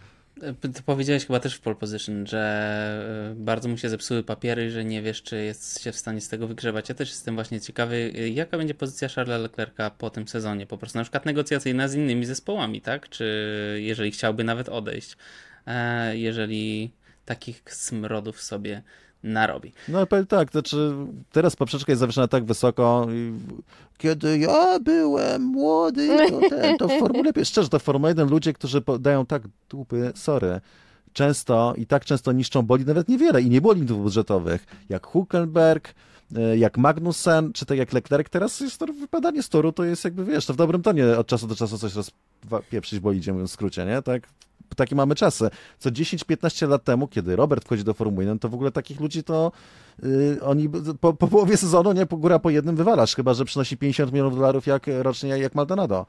[0.62, 4.86] Ty powiedziałeś chyba też w pole position, że y, bardzo mu się zepsuły papiery, że
[4.86, 6.90] nie wiesz, czy jest się w stanie z tego wygrzebać.
[6.90, 10.78] Ja też jestem właśnie ciekawy, y, jaka będzie pozycja Charlesa Leclerca po tym sezonie, po
[10.78, 13.10] prostu na przykład negocjacyjna z innymi zespołami, tak?
[13.10, 15.18] Czy jeżeli chciałby nawet odejść,
[15.68, 16.92] e, jeżeli
[17.26, 18.82] takich smrodów sobie
[19.26, 19.74] narobi.
[19.88, 20.94] No tak, to znaczy
[21.32, 23.08] teraz poprzeczka jest zawieszona tak wysoko.
[23.98, 28.30] Kiedy ja byłem młody, to, ten, to w Formule 1, szczerze, to w Formule 1
[28.30, 30.62] ludzie, którzy dają tak dupy, sorry,
[31.14, 35.90] często i tak często niszczą boli nawet niewiele i nie było limitów budżetowych, jak Huckenberg,
[35.90, 35.94] e,
[36.58, 40.26] jak Magnussen, czy tak jak Leclerc, teraz jest to wypadanie z toru, to jest jakby,
[40.26, 43.54] wiesz, to w dobrym tonie od czasu do czasu coś rozpieprzyć, bo idzie, mówiąc w
[43.54, 44.02] skrócie, nie?
[44.02, 44.28] Tak,
[44.76, 45.50] takie mamy czasy.
[45.80, 49.24] Co 10-15 lat temu, kiedy Robert wchodzi do Formuły 1, to w ogóle takich ludzi
[49.24, 49.52] to
[50.04, 50.70] yy, oni
[51.02, 54.36] po, po, połowie sezonu, nie, po góra po jednym wywalasz, chyba, że przynosi 50 milionów
[54.36, 56.06] dolarów jak rocznie, jak Maldonado.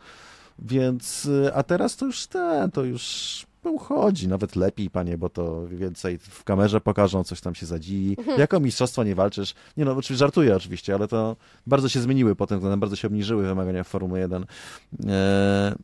[0.58, 6.18] Więc, a teraz to już ten, to już uchodzi, nawet lepiej, panie, bo to więcej
[6.18, 8.14] w kamerze pokażą, coś tam się zadzieje.
[8.18, 8.40] Mhm.
[8.40, 9.54] Jako mistrzostwo nie walczysz.
[9.76, 11.36] Nie no, oczywiście żartuję oczywiście, ale to
[11.66, 14.42] bardzo się zmieniły potem, bardzo się obniżyły wymagania Formuły 1.
[14.42, 15.74] Eee,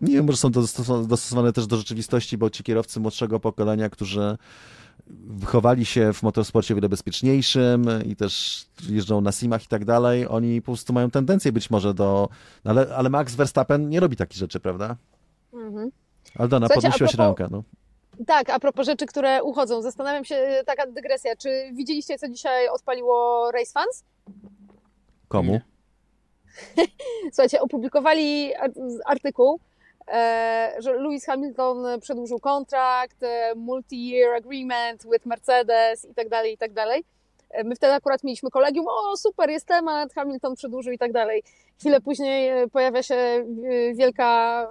[0.00, 4.38] nie wiem, może są dostosowane też do rzeczywistości, bo ci kierowcy młodszego pokolenia, którzy
[5.26, 10.62] wychowali się w motorsporcie wiele bezpieczniejszym i też jeżdżą na simach i tak dalej, oni
[10.62, 12.28] po prostu mają tendencję być może do...
[12.64, 14.96] No ale, ale Max Verstappen nie robi takich rzeczy, prawda?
[15.52, 15.90] Mhm.
[16.38, 17.38] Aldona, podnosiłaś propos...
[17.38, 17.46] rękę.
[17.50, 17.62] No.
[18.26, 19.82] Tak, a propos rzeczy, które uchodzą.
[19.82, 24.04] Zastanawiam się, taka dygresja, czy widzieliście, co dzisiaj odpaliło Race Fans?
[25.28, 25.60] Komu?
[27.32, 28.52] Słuchajcie, opublikowali
[29.06, 29.60] artykuł,
[30.08, 36.58] e, że Lewis Hamilton przedłużył kontrakt, e, multi-year agreement with Mercedes i tak dalej, i
[36.58, 37.04] tak dalej.
[37.50, 41.42] E, my wtedy akurat mieliśmy kolegium, o super, jest temat, Hamilton przedłużył i tak dalej.
[41.78, 43.44] Chwilę później pojawia się
[43.94, 44.68] wielka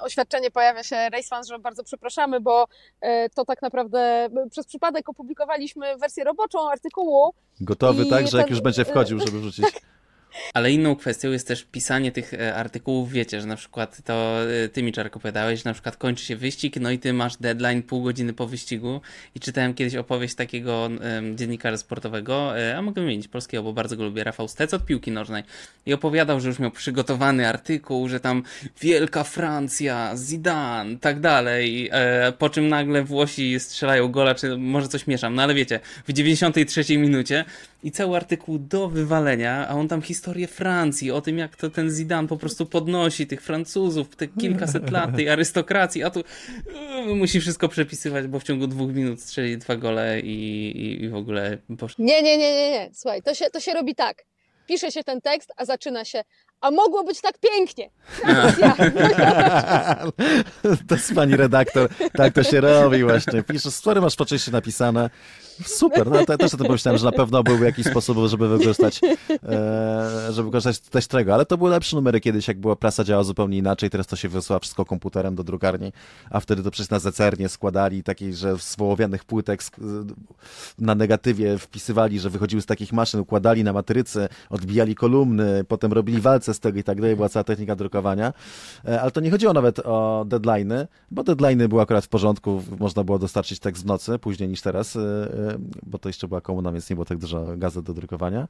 [0.00, 2.66] oświadczenie pojawia się Race Fans, że bardzo przepraszamy, bo
[3.00, 7.34] e, to tak naprawdę przez przypadek opublikowaliśmy wersję roboczą artykułu.
[7.60, 9.64] Gotowy, tak, że jak już będzie wchodził, żeby wrzucić.
[10.54, 14.68] Ale inną kwestią jest też pisanie tych e, artykułów, wiecie, że na przykład to e,
[14.68, 17.82] ty mi Czarko opowiadałeś, że na przykład kończy się wyścig, no i ty masz deadline
[17.82, 19.00] pół godziny po wyścigu.
[19.34, 23.96] I czytałem kiedyś opowieść takiego um, dziennikarza sportowego, e, a mogę wymienić polskiego, bo bardzo
[23.96, 25.42] go lubię, Rafał Stec od piłki nożnej.
[25.86, 28.42] I opowiadał, że już miał przygotowany artykuł, że tam
[28.80, 35.06] Wielka Francja, Zidane, tak dalej, e, po czym nagle Włosi strzelają gola, czy może coś
[35.06, 37.44] mieszam, no ale wiecie, w 93 minucie
[37.86, 41.90] i cały artykuł do wywalenia, a on tam historię Francji, o tym jak to ten
[41.90, 46.22] Zidane po prostu podnosi tych Francuzów, te kilkaset lat tej arystokracji, a tu
[47.06, 51.08] yy, musi wszystko przepisywać, bo w ciągu dwóch minut strzeli dwa gole i, i, i
[51.08, 52.04] w ogóle poszło.
[52.04, 54.24] Nie, nie, nie, nie, nie, słuchaj, to się, to się robi tak.
[54.68, 56.22] Pisze się ten tekst, a zaczyna się
[56.60, 57.90] a mogło być tak pięknie.
[60.88, 63.42] to jest pani redaktor, tak to się robi właśnie.
[63.42, 65.10] Piszesz, story masz po napisane,
[65.64, 69.00] Super, no to też o tym pomyślałem, że na pewno byłby jakiś sposób, żeby wykorzystać,
[69.48, 73.24] e, żeby wykorzystać też tego, ale to były lepsze numery kiedyś, jak była prasa działa
[73.24, 75.92] zupełnie inaczej, teraz to się wysyła wszystko komputerem do drukarni,
[76.30, 79.62] a wtedy to przecież na zecernie składali takiej, że z wołowianych płytek
[80.78, 86.20] na negatywie wpisywali, że wychodziły z takich maszyn, układali na matrycy, odbijali kolumny, potem robili
[86.20, 88.32] walce z tego i tak dalej, była cała technika drukowania,
[88.84, 93.04] e, ale to nie chodziło nawet o deadline'y, bo deadline'y były akurat w porządku, można
[93.04, 95.00] było dostarczyć tekst w nocy, później niż teraz, e,
[95.82, 98.48] bo to jeszcze była komuna, więc nie było tak dużo gazet do drukowania.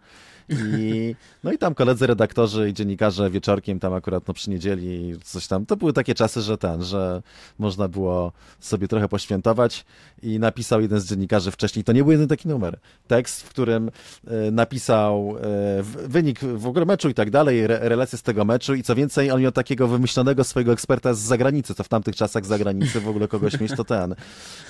[0.48, 5.46] I, no i tam koledzy redaktorzy i dziennikarze wieczorkiem tam akurat no, przy niedzieli coś
[5.46, 7.22] tam, to były takie czasy, że ten, że
[7.58, 9.84] można było sobie trochę poświętować.
[10.22, 13.90] I napisał jeden z dziennikarzy wcześniej, to nie był jeden taki numer, tekst, w którym
[14.26, 18.74] e, napisał e, wynik w ogóle meczu i tak dalej, relacje z tego meczu.
[18.74, 22.44] I co więcej, on miał takiego wymyślonego swojego eksperta z zagranicy, co w tamtych czasach
[22.44, 24.14] z zagranicy w ogóle kogoś mieć, to ten,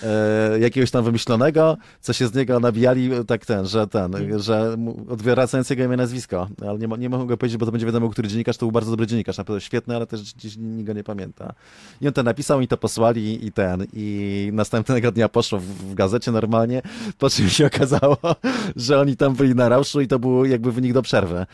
[0.03, 4.77] e, jakiegoś tam wymyślonego, co się z niego nabijali, tak ten, że ten, że
[5.09, 8.29] odwracając jego imię nazwisko, ale nie, nie mogę go powiedzieć, bo to będzie wiadomo, który
[8.29, 11.53] dziennikarz, to był bardzo dobry dziennikarz, naprawdę świetny, ale też gdzieś nikt go nie pamięta.
[12.01, 15.95] I on to napisał i to posłali i ten, i następnego dnia poszło w, w
[15.95, 16.83] gazecie normalnie,
[17.19, 18.17] po czym się okazało,
[18.77, 21.47] że oni tam byli na rauszu i to był jakby wynik do przerwy.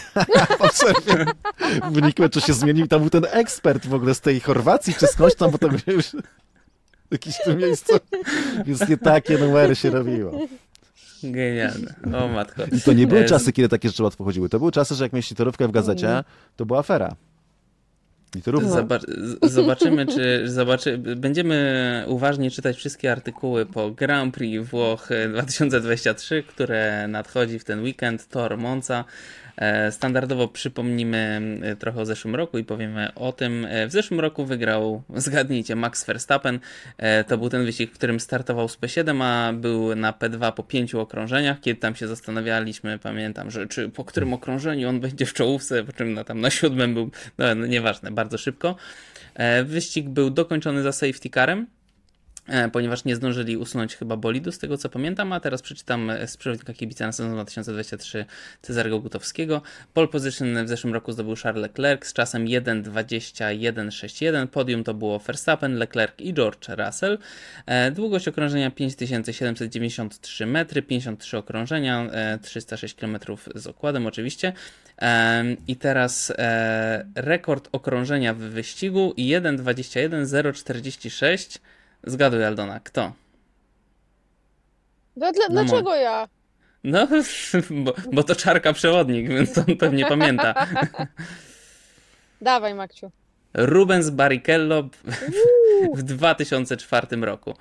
[0.58, 1.24] po przerwie
[1.90, 5.06] wynik meczu się zmienił i tam był ten ekspert w ogóle z tej Chorwacji czy
[5.06, 6.16] skądś tam, bo to już
[7.14, 7.92] jakieś tu miejscu.
[8.66, 10.48] Więc nie takie numery się robiło.
[11.22, 11.94] Genialne.
[12.18, 12.62] O matko.
[12.72, 14.48] I to nie były czasy, kiedy takie rzeczy łatwo chodziły.
[14.48, 16.24] To były czasy, że jak mieliście torówkę w gazecie,
[16.56, 17.16] to była afera.
[19.40, 20.98] To zobaczymy, czy zobaczy...
[20.98, 28.28] będziemy uważnie czytać wszystkie artykuły po Grand Prix Włoch 2023, które nadchodzi w ten weekend,
[28.28, 29.04] Tor Monza.
[29.56, 33.66] E, standardowo przypomnimy e, trochę o zeszłym roku i powiemy o tym.
[33.70, 36.60] E, w zeszłym roku wygrał, zgadnijcie, Max Verstappen.
[37.28, 41.00] To był ten wyścig, w którym startował z P7, a był na P2 po pięciu
[41.00, 41.60] okrążeniach.
[41.60, 45.92] Kiedy tam się zastanawialiśmy, pamiętam, że czy po którym okrążeniu on będzie w czołówce, po
[45.92, 48.76] czym na, tam na siódmym był, no, no nieważne, bardzo szybko.
[49.64, 51.66] Wyścig był dokończony za safety carem.
[52.48, 56.28] E, ponieważ nie zdążyli usunąć chyba bolidu, z tego co pamiętam, a teraz przeczytam e,
[56.28, 58.24] z przewodnika kibica na sezon 2023
[58.62, 59.62] Cezarego Gutowskiego.
[59.94, 64.46] Pole position w zeszłym roku zdobył Charles Leclerc z czasem 1.21.61.
[64.46, 67.18] Podium to było Verstappen, Leclerc i George Russell.
[67.66, 72.10] E, długość okrążenia 5793 metry, 53 okrążenia,
[72.42, 73.18] 306 km
[73.54, 74.52] z okładem oczywiście.
[75.68, 76.32] I teraz
[77.14, 81.58] rekord okrążenia w wyścigu 1.21.046
[82.06, 83.12] Zgaduj, Aldona, kto?
[85.16, 86.28] No, dla, No dlaczego ja?
[86.84, 87.08] No,
[87.84, 90.54] bo, bo to czarka przewodnik, więc on pewnie pamięta.
[92.40, 93.10] Dawaj, Makciu.
[93.54, 94.88] Rubens Barrichello
[95.94, 97.54] w 2004 roku.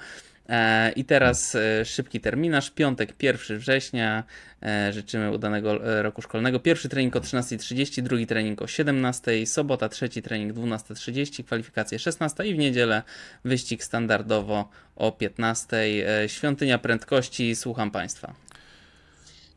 [0.50, 4.24] E, I teraz e, szybki terminarz, piątek 1 września,
[4.64, 6.60] e, życzymy udanego roku szkolnego.
[6.60, 12.54] Pierwszy trening o 13.30, drugi trening o 17.00, sobota trzeci trening 12.30, kwalifikacje 16.00 i
[12.54, 13.04] w niedzielę
[13.46, 16.28] wyścig standardowo o 15.00.
[16.28, 18.34] Świątynia prędkości, słucham Państwa.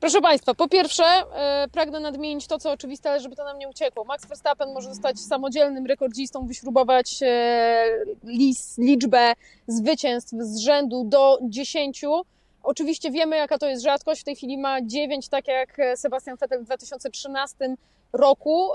[0.01, 3.69] Proszę Państwa, po pierwsze e, pragnę nadmienić to, co oczywiste, ale żeby to nam nie
[3.69, 4.05] uciekło.
[4.05, 7.85] Max Verstappen może zostać samodzielnym rekordzistą, wyśrubować e,
[8.25, 9.33] lis, liczbę
[9.67, 12.05] zwycięstw z rzędu do 10.
[12.67, 14.21] Oczywiście wiemy, jaka to jest rzadkość.
[14.21, 17.77] W tej chwili ma 9, tak jak Sebastian Vettel w 2013
[18.13, 18.71] roku.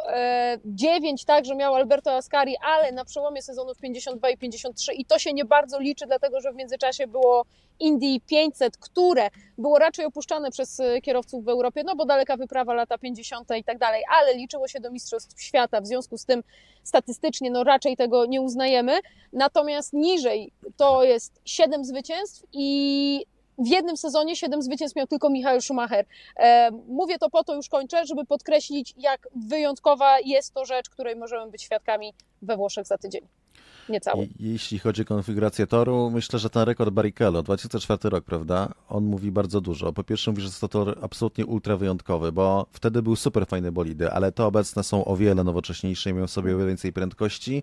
[0.66, 5.20] 9 e, także miał Alberto Ascari, ale na przełomie sezonów 52 i 53 i to
[5.20, 7.46] się nie bardzo liczy, dlatego że w międzyczasie było
[7.80, 12.74] Indy 500, które było raczej opuszczane przez e, kierowców w Europie, no bo daleka wyprawa
[12.74, 16.44] lata 50 i tak dalej, ale liczyło się do Mistrzostw Świata, w związku z tym
[16.84, 19.00] statystycznie no raczej tego nie uznajemy.
[19.34, 23.26] Natomiast niżej to jest 7 zwycięstw i
[23.58, 26.06] w jednym sezonie 7 zwycięstw miał tylko Michael Schumacher.
[26.38, 31.16] E, mówię to po to, już kończę, żeby podkreślić, jak wyjątkowa jest to rzecz, której
[31.16, 33.41] możemy być świadkami we Włoszech za tydzień
[33.90, 34.28] niecały.
[34.40, 39.32] Jeśli chodzi o konfigurację toru, myślę, że ten rekord Barrichello, 2004 rok, prawda, on mówi
[39.32, 39.94] bardzo dużo.
[39.94, 43.72] Po pierwsze mówi, że jest to tor absolutnie ultra wyjątkowy, bo wtedy były super fajne
[43.72, 47.58] bolidy, ale te obecne są o wiele nowocześniejsze i mają sobie o wiele więcej prędkości
[47.58, 47.62] e,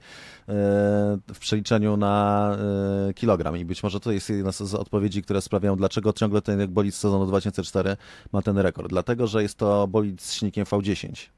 [1.34, 2.57] w przeliczeniu na
[3.09, 3.57] e, kilogram.
[3.57, 6.99] I być może to jest jedna z odpowiedzi, które sprawiają, dlaczego ciągle ten bolid z
[6.99, 7.97] sezonu 2004
[8.32, 8.89] ma ten rekord.
[8.89, 11.38] Dlatego, że jest to bolid z silnikiem V10.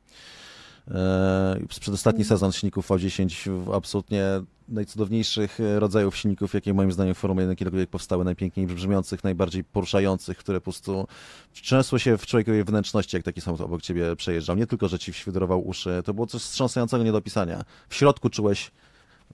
[0.94, 4.24] E, przedostatni sezon silników V10 absolutnie
[4.68, 10.38] najcudowniejszych rodzajów silników, jakie moim zdaniem w Formule 1 kiedykolwiek powstały, najpiękniej brzmiących, najbardziej poruszających,
[10.38, 11.06] które po prostu
[11.52, 14.56] trzęsły się w człowiekowej wnętrzności, jak taki samochód obok ciebie przejeżdżał.
[14.56, 17.64] Nie tylko, że ci świdrował uszy, to było coś wstrząsającego nie do opisania.
[17.88, 18.70] W środku czułeś,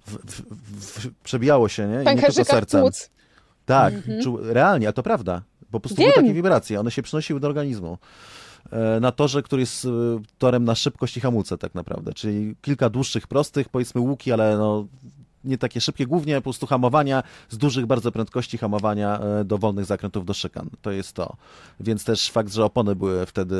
[0.07, 0.43] w, w,
[0.81, 2.13] w, przebijało się, nie?
[2.13, 2.85] I nie tylko sercem.
[3.67, 4.23] Tak, mhm.
[4.23, 5.43] czu, realnie, a to prawda.
[5.71, 6.11] Po prostu Wiem.
[6.11, 7.99] były takie wibracje, one się przynosiły do organizmu.
[8.71, 9.89] E, na torze, który jest e,
[10.39, 14.87] torem na szybkość i hamulce tak naprawdę, czyli kilka dłuższych, prostych, powiedzmy łuki, ale no,
[15.45, 19.85] nie takie szybkie, głównie po prostu hamowania z dużych bardzo prędkości hamowania e, do wolnych
[19.85, 20.71] zakrętów do szykan.
[20.83, 21.37] To jest to.
[21.81, 23.57] Więc też fakt, że opony były wtedy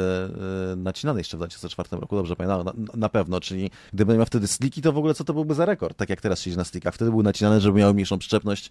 [0.77, 4.83] nacinane jeszcze w 2004 roku, dobrze pamiętam, na, na pewno, czyli gdyby miał wtedy sliki,
[4.83, 6.95] to w ogóle co to byłby za rekord, tak jak teraz siedzi na slikach.
[6.95, 8.71] Wtedy były nacinane, żeby miały mniejszą przyczepność,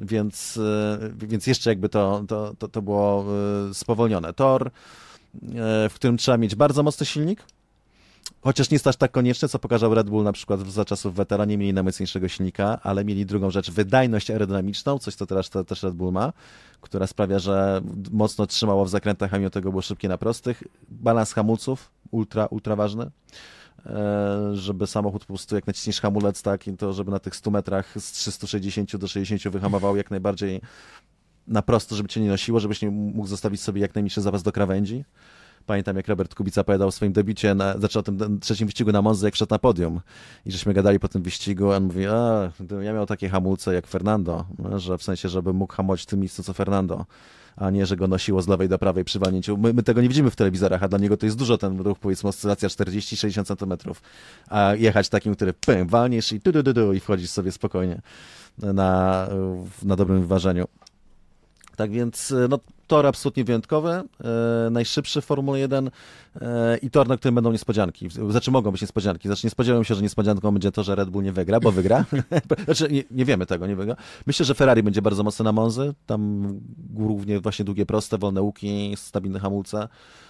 [0.00, 0.60] więc,
[1.14, 3.24] więc jeszcze jakby to, to, to, to było
[3.72, 4.32] spowolnione.
[4.32, 4.70] Tor
[5.90, 7.44] w którym trzeba mieć bardzo mocny silnik,
[8.40, 11.44] Chociaż nie jest aż tak konieczne, co pokazał Red Bull na przykład za czasów Wetera,
[11.44, 15.94] nie mieli najmocniejszego silnika, ale mieli drugą rzecz, wydajność aerodynamiczną, coś co teraz też Red
[15.94, 16.32] Bull ma,
[16.80, 20.62] która sprawia, że mocno trzymało w zakrętach, a mimo tego było szybkie na prostych.
[20.88, 23.10] Balans hamulców, ultra, ultra ważny,
[23.86, 27.94] e, żeby samochód po prostu jak naciśniesz hamulec, tak, to żeby na tych 100 metrach
[28.00, 30.60] z 360 do 60 wyhamował jak najbardziej
[31.48, 34.52] na prosto, żeby cię nie nosiło, żebyś nie mógł zostawić sobie jak najmniejszy zapas do
[34.52, 35.04] krawędzi.
[35.66, 39.02] Pamiętam, jak Robert Kubica opowiadał o swoim debiucie, na, zaczął o tym trzecim wyścigu na
[39.02, 40.00] Monzy, jak szedł na podium.
[40.46, 44.44] I żeśmy gadali po tym wyścigu, on mówi, a, ja miał takie hamulce jak Fernando,
[44.58, 47.06] no, że w sensie, żeby mógł hamować w tym miejscu, co Fernando
[47.60, 49.56] a nie, że go nosiło z lewej do prawej przy walnięciu.
[49.56, 51.98] My, my, tego nie widzimy w telewizorach, a dla niego to jest dużo ten ruch,
[51.98, 53.94] powiedzmy, oscylacja 40-60 cm,
[54.48, 58.02] a jechać takim, który pym, walniesz i tu, tu, tu, tu i wchodzisz sobie spokojnie
[58.58, 59.28] na,
[59.82, 60.64] na dobrym wyważeniu.
[61.78, 65.90] Tak więc e, no, tor absolutnie wyjątkowy, e, najszybszy w Formule 1
[66.40, 68.08] e, i tor, na którym będą niespodzianki.
[68.30, 69.28] Znaczy mogą być niespodzianki.
[69.28, 72.04] Znaczy nie spodziewałem się, że niespodzianką będzie to, że Red Bull nie wygra, bo wygra.
[72.64, 73.96] znaczy nie, nie, wiemy tego, nie wygra.
[74.26, 75.94] Myślę, że Ferrari będzie bardzo mocno na Monzy.
[76.06, 76.46] Tam
[76.90, 79.88] głównie właśnie długie, proste, wolne łuki, stabilne hamulce,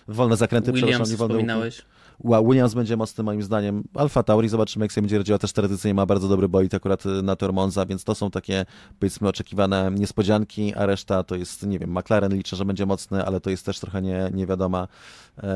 [0.09, 1.79] wolne zakręty, Williams przepraszam, nie wolne wspominałeś.
[1.79, 1.98] łuki.
[2.25, 3.85] Williams będzie mocny moim zdaniem.
[3.95, 5.39] Alfa Tauri, zobaczymy jak sobie będzie radziła.
[5.39, 8.67] Też tradycyjnie ma bardzo dobry bolid akurat y, na Tor Monza, więc to są takie
[8.99, 13.41] powiedzmy oczekiwane niespodzianki, a reszta to jest, nie wiem, McLaren liczę, że będzie mocny, ale
[13.41, 14.89] to jest też trochę nie, nie wiadoma.
[15.43, 15.49] Eee,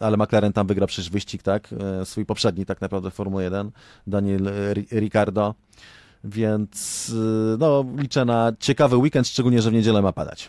[0.00, 1.72] ale McLaren tam wygra przecież wyścig, tak?
[1.72, 3.70] Eee, swój poprzedni tak naprawdę Formuły 1.
[4.06, 4.50] Daniel
[4.92, 5.54] Ricciardo.
[6.24, 10.48] Więc y, no, liczę na ciekawy weekend, szczególnie, że w niedzielę ma padać.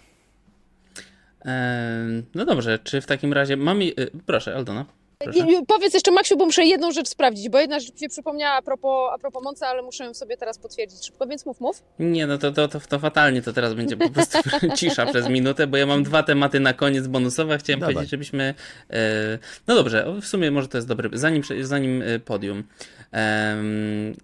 [2.35, 3.81] No dobrze, czy w takim razie mam.
[3.81, 3.93] y,
[4.25, 4.85] Proszę, Aldona.
[5.25, 8.55] I- Powiedz jeszcze, Maksiu, bo muszę jedną rzecz sprawdzić, bo jedna rzecz mi się przypomniała
[8.55, 11.83] a propos, a propos ale muszę ją sobie teraz potwierdzić szybko, więc mów, mów.
[11.99, 14.37] Nie, no to, to, to, to fatalnie, to teraz będzie po prostu
[14.77, 17.57] cisza przez minutę, bo ja mam dwa tematy na koniec bonusowe.
[17.57, 17.93] Chciałem Dawaj.
[17.93, 18.53] powiedzieć, żebyśmy.
[18.89, 21.09] E, no dobrze, w sumie może to jest dobry.
[21.13, 22.63] Zanim, zanim e, podium.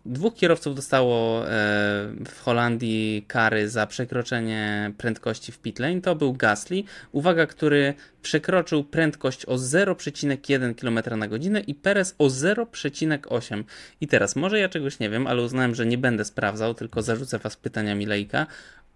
[0.05, 1.43] Dwóch kierowców dostało
[2.25, 6.01] w Holandii kary za przekroczenie prędkości w pit lane.
[6.01, 12.25] To był Gasly, uwaga, który przekroczył prędkość o 0,1 km na godzinę i Perez o
[12.25, 13.63] 0,8.
[14.01, 17.39] I teraz, może ja czegoś nie wiem, ale uznałem, że nie będę sprawdzał, tylko zarzucę
[17.39, 18.47] was pytaniami laika.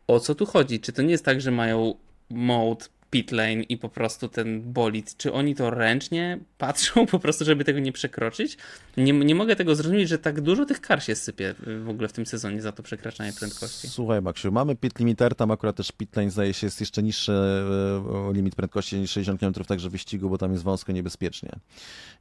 [0.08, 0.80] O co tu chodzi?
[0.80, 1.96] Czy to nie jest tak, że mają
[2.30, 7.45] mode pit lane i po prostu ten bolid, czy oni to ręcznie patrzą po prostu,
[7.45, 8.57] żeby tego nie przekroczyć?
[8.97, 12.14] Nie, nie mogę tego zrozumieć, że tak dużo tych kar się sypie w ogóle w
[12.14, 13.88] tym sezonie za to przekraczanie prędkości.
[13.88, 17.32] Słuchaj, Maksiu, mamy pit limiter, tam akurat też pit lane zdaje się jest jeszcze niższy
[17.32, 21.49] e, limit prędkości niż 60 km także wyścigu, bo tam jest wąsko niebezpiecznie.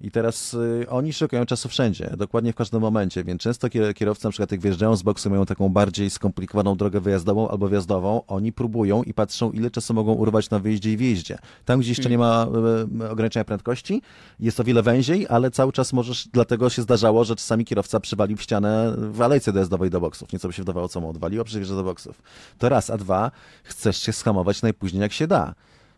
[0.01, 4.25] I teraz y, oni szukają czasu wszędzie, dokładnie w każdym momencie, więc często kier- kierowcy,
[4.25, 8.53] na przykład jak wjeżdżają z boksu, mają taką bardziej skomplikowaną drogę wyjazdową albo wjazdową, oni
[8.53, 11.39] próbują i patrzą, ile czasu mogą urwać na wyjeździe i wjeździe.
[11.65, 12.47] Tam, gdzie jeszcze nie ma
[13.01, 14.03] e, ograniczenia prędkości,
[14.41, 18.37] jest o wiele węziej, ale cały czas możesz, dlatego się zdarzało, że czasami kierowca przywalił
[18.37, 20.33] w ścianę w alejce dojazdowej do boksów.
[20.33, 22.23] Nieco by się wydawało, co mu odwaliło, przecież do boksów.
[22.59, 23.31] To raz, a dwa,
[23.65, 25.55] chcesz się schamować najpóźniej jak się da.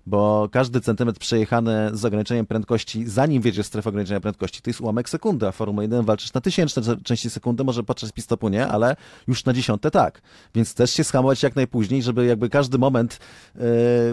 [0.06, 5.08] Bo każdy centymetr przejechany z ograniczeniem prędkości, zanim wiedziesz strefę ograniczenia prędkości, to jest ułamek
[5.08, 8.96] sekundy, a w Formule 1 walczysz na tysięczne części sekundy, może podczas pistopu nie, ale
[9.28, 10.22] już na dziesiąte tak.
[10.54, 13.18] Więc chcesz się schamować jak najpóźniej, żeby jakby każdy moment
[13.56, 13.60] e,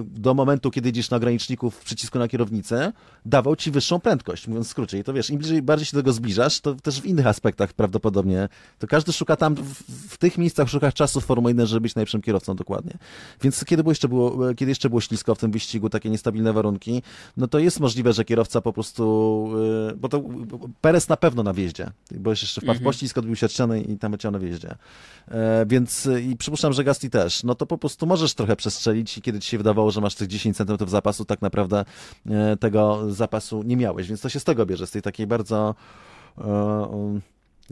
[0.04, 2.94] do momentu, kiedy jedziesz na ograniczniku w przycisku na kierownicę,
[3.26, 5.00] dawał ci wyższą prędkość, mówiąc w skrócie.
[5.00, 7.74] I to wiesz, im bliżej, bardziej się do tego zbliżasz, to też w innych aspektach
[7.74, 11.82] prawdopodobnie, to każdy szuka tam, w, w tych miejscach szuka czasu w Formule 1, żeby
[11.82, 12.94] być najlepszym kierowcą dokładnie.
[13.42, 17.02] Więc kiedy, było jeszcze było, kiedy jeszcze było ślisko w tym wyścigu, takie niestabilne warunki,
[17.38, 19.50] no to jest możliwe, że kierowca po prostu,
[19.88, 20.24] yy, bo to
[20.82, 24.12] Perez na pewno na wjeździe, bo jeszcze wpadł w poślizg, odbił się ściany i tam
[24.12, 24.76] leciał na wjeździe.
[25.28, 29.18] E, więc y, i przypuszczam, że Gasly też, no to po prostu możesz trochę przestrzelić
[29.18, 31.86] i kiedy ci się wydawało, że masz tych 10 cm zapasu, tak naprawdę
[32.30, 35.76] e, tego zapasu nie miałeś, więc to się z tego bierze, z tej takiej bardzo
[36.38, 37.22] e,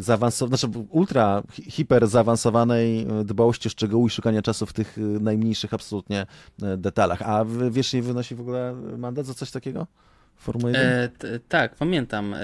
[0.04, 4.98] zaawansowanej, znaczy ultra, hi- hiper zaawansowanej e, dbałości o szczegóły i szukania czasu w tych
[4.98, 6.26] e, najmniejszych absolutnie
[6.62, 7.22] e, detalach.
[7.22, 9.88] A wiesz, nie wynosi w ogóle mandat za coś takiego?
[10.38, 10.88] Formuła 1?
[10.88, 12.34] E, t, tak, pamiętam.
[12.34, 12.40] E,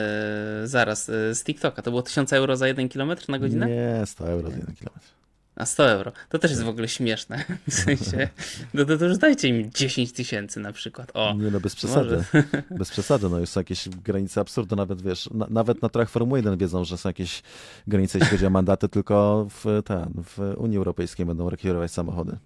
[0.64, 1.82] zaraz, e, z TikToka.
[1.82, 3.68] To było 1000 euro za 1 km na godzinę?
[3.68, 5.08] Nie, 100 euro za 1 kilometr.
[5.56, 6.12] A 100 euro.
[6.30, 7.44] To też jest w ogóle śmieszne.
[7.68, 8.30] W sensie,
[8.74, 11.12] no to, to już dajcie im 10 tysięcy na przykład.
[11.14, 12.24] O, Nie no, bez przesady.
[12.80, 16.58] Bez przesady, no są jakieś granice absurdu, nawet wiesz, na, nawet na torach Formuły 1
[16.58, 17.44] wiedzą, że są jakieś
[17.88, 22.38] granice, jeśli chodzi o mandaty, tylko w, ten, w Unii Europejskiej będą rekwirować samochody.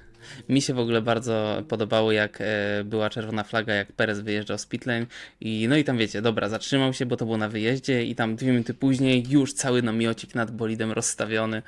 [0.48, 2.44] Mi się w ogóle bardzo podobało, jak e,
[2.84, 5.06] była czerwona flaga, jak Perez wyjeżdżał z pitlane
[5.40, 8.36] i no i tam wiecie, dobra, zatrzymał się, bo to było na wyjeździe i tam
[8.36, 11.62] dwie minuty później już cały namiocik nad bolidem rozstawiony.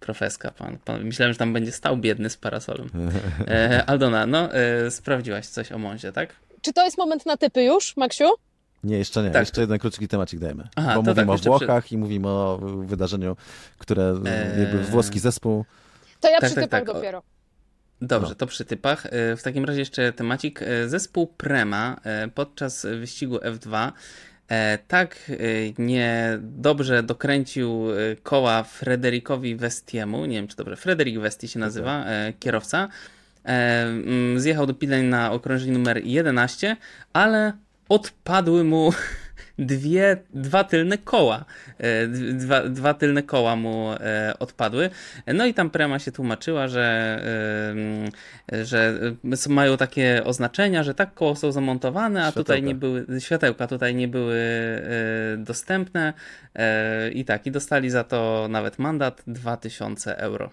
[0.00, 1.04] Profeska, pan, pan.
[1.04, 2.90] Myślałem, że tam będzie stał biedny z parasolem.
[3.48, 6.36] E, Aldona, no e, sprawdziłaś coś o Monzie, tak?
[6.62, 8.24] Czy to jest moment na typy już, Maksiu?
[8.84, 9.30] Nie, jeszcze nie.
[9.30, 9.42] Tak.
[9.42, 10.68] Jeszcze jeden krótki temacik dajmy.
[10.76, 13.36] Aha, Bo mówimy tak, o jeszcze przy- Włochach i mówimy o wydarzeniu,
[13.78, 14.60] które Eee.
[14.60, 15.64] jakby włoski zespół.
[16.20, 17.22] To ja Tak, przy tak, tak, dopiero.
[18.00, 18.34] Dobrze, No.
[18.34, 19.06] to przy typach.
[19.06, 20.62] E, W takim razie jeszcze temacik.
[20.62, 23.92] E, Zespół Prema e, podczas wyścigu F2
[24.48, 25.32] e, tak
[25.78, 27.84] niedobrze dokręcił
[28.22, 30.26] koła Frederikowi Westiemu.
[30.26, 30.76] Nie wiem, czy dobrze.
[30.76, 32.88] Frederik Westi się nazywa, e, kierowca.
[33.44, 36.76] Mm, Zjechał do pileń na okrążeniu numer 11,
[37.12, 37.52] ale
[37.88, 38.92] odpadły mu
[39.58, 41.44] dwie, dwa tylne koła.
[41.78, 44.90] E, Dwa, dwa tylne koła mu e, odpadły.
[45.34, 47.18] No i tam Prema się tłumaczyła, że,
[48.50, 49.00] em, że
[49.48, 52.66] e, mają takie oznaczenia, że tak koło są zamontowane, a tutaj Światełka.
[52.68, 56.12] nie były, światełka tutaj nie były e, dostępne
[56.54, 60.50] e, i tak, i dostali za to nawet mandat 2000 euro.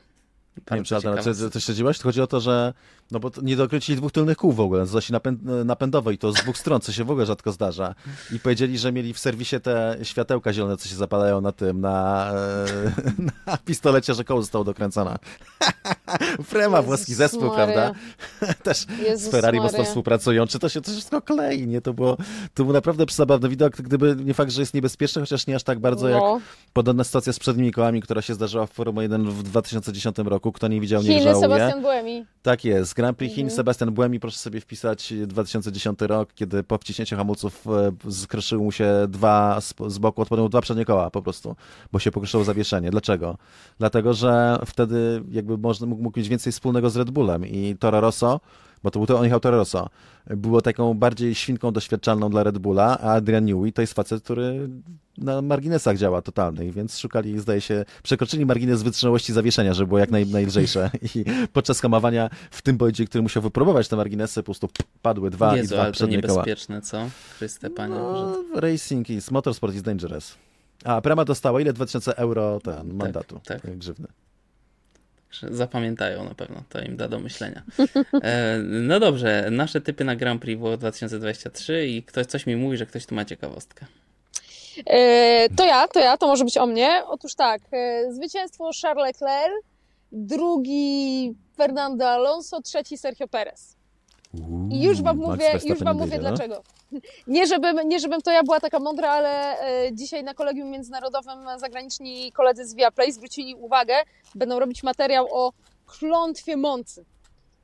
[0.58, 2.04] Nie wiem, czy, Bardzo to?
[2.04, 2.74] Chodzi o to, że
[3.12, 6.36] no bo nie dokręcili dwóch tylnych kół w ogóle, z osi napęd, napędowej, to z
[6.36, 7.96] dwóch stron, co się w ogóle rzadko zdarza.
[8.32, 12.32] I powiedzieli, że mieli w serwisie te światełka zielone, co się zapalają na tym, na,
[12.34, 12.92] e,
[13.48, 15.16] na pistolecie, że koło zostało dokręcone.
[16.54, 17.56] Jezus włoski zespół, Maria.
[17.56, 17.92] prawda?
[18.64, 19.90] Też Jezus z Ferrari mocno Maria.
[19.90, 20.48] współpracują.
[20.48, 21.82] Czy to się to wszystko klei, nie?
[21.82, 22.18] To było,
[22.54, 25.80] to był naprawdę zabawny widok, gdyby nie fakt, że jest niebezpieczny, chociaż nie aż tak
[25.80, 26.40] bardzo jak No.
[26.74, 30.52] podobna sytuacja z przednimi kołami, która się zdarzyła w Formule 1 w 2010 roku.
[30.52, 31.42] Kto nie widział, nie Chiny, żałuje.
[31.42, 32.26] Sebastian Buemi.
[32.44, 32.95] Tak jest.
[32.96, 33.56] Grand Prix Chin, Mhm.
[33.56, 37.66] Sebastian Buemi, proszę sobie wpisać 2010 rok, kiedy po wciśnięciu hamulców
[38.08, 41.56] e, skruszyły mu się dwa, z, z boku odpadły dwa przednie koła po prostu,
[41.92, 42.92] bo się pokruszyło zawieszenie.
[42.92, 43.38] Dlaczego?
[43.80, 48.02] Dlatego, że wtedy jakby można, mógł, mógł mieć więcej wspólnego z Red Bullem i Toro
[48.02, 48.40] Rosso,
[48.86, 49.90] bo to był to on jechał Toro Rosso,
[50.28, 54.70] było taką bardziej świnką doświadczalną dla Red Bulla, a Adrian Newey to jest facet, który
[55.18, 60.12] na marginesach działa totalnych, więc szukali, zdaje się, przekroczyli margines wytrzymałości zawieszenia, żeby było jak
[60.12, 64.70] naj, najlżejsze i podczas hamowania w tym boidzie, który musiał wypróbować te marginesy, po prostu
[65.02, 66.34] padły dwa i Jezu, dwa ale to przednie koła.
[66.34, 67.10] niebezpieczne, co?
[67.38, 67.96] Chryste, panie.
[67.96, 70.36] No, racing is, motorsport is dangerous.
[70.84, 71.74] A Prema dostała ile?
[71.74, 73.78] 2000 euro ten mandatu, tak.
[73.78, 74.08] grzywny.
[75.42, 77.64] Zapamiętają na pewno, to im da do myślenia.
[78.24, 82.78] E, no dobrze, nasze typy na Grand Prix było 2023 i ktoś coś mi mówi,
[82.78, 83.86] że ktoś tu ma ciekawostkę.
[84.86, 87.04] E, to ja, to ja, to może być o mnie.
[87.08, 89.66] Otóż tak, e, zwycięstwo Charles Leclerc,
[90.12, 93.76] drugi Fernando Alonso, trzeci Sergio Perez.
[94.72, 96.20] I już wam mówię, już wam mówię no?
[96.20, 96.64] dlaczego.
[97.28, 101.38] Nie żebym, nie żebym to ja była taka mądra, ale e, dzisiaj na kolegium międzynarodowym
[101.58, 103.96] zagraniczni koledzy z Viaplay zwrócili uwagę,
[104.36, 105.54] będą robić materiał o
[105.86, 107.06] klątwie Moncy.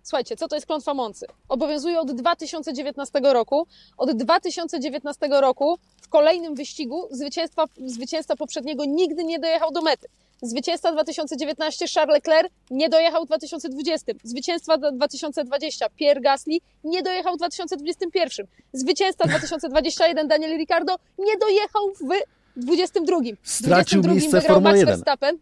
[0.03, 1.26] Słuchajcie, co to jest klątwa Moncy?
[1.49, 3.68] Obowiązuje od 2019 roku.
[3.97, 10.07] Od 2019 roku w kolejnym wyścigu zwycięstwa, zwycięzca poprzedniego nigdy nie dojechał do mety.
[10.42, 14.12] Zwycięstwa 2019 Charles Leclerc nie dojechał w 2020.
[14.24, 18.48] Zwycięstwa d- 2020 Pierre Gasly nie dojechał w 2021.
[18.74, 23.18] Zwycięstwa 2021 Daniel Ricciardo nie dojechał w 2022.
[23.44, 24.96] W Stracił 22 miejsce wygrał Max 1.
[24.96, 25.38] Verstappen.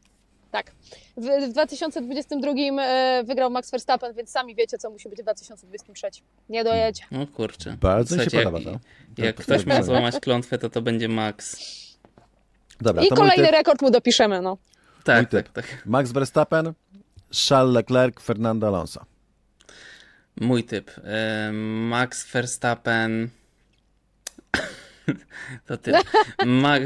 [0.52, 0.72] Tak.
[1.18, 6.08] W w 2022 e, wygrał Max Verstappen, więc sami wiecie, co musi być w 2023.
[6.50, 7.04] Nie dojedzie.
[7.12, 7.78] No kurczę.
[7.82, 8.82] Bardzo mi się Słuchajcie, podoba jak,
[9.16, 9.22] to.
[9.26, 11.58] Jak To- ktoś to- ma złamać klątwę, to to będzie Max.
[12.82, 14.58] Dobra, I to mój kolejny rekord mu dopiszemy, no.
[15.04, 15.66] Tak, tak, tak.
[15.86, 16.74] Max Verstappen,
[17.32, 19.06] Charles Leclerc, Fernando Alonso.
[20.42, 20.92] Mój typ.
[21.90, 23.30] Max Verstappen.
[25.68, 25.78] To.
[26.46, 26.78] Ma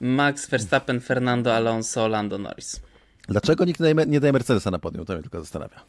[0.00, 2.80] Max Verstappen, Fernando Alonso, Lando Norris.
[3.28, 5.04] Dlaczego nikt nie daje, nie daje Mercedesa na podium?
[5.04, 5.80] To mnie tylko zastanawia.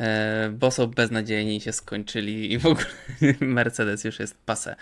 [0.00, 2.86] E, bo są beznadziejni i się skończyli i w ogóle
[3.40, 4.76] Mercedes już jest pase.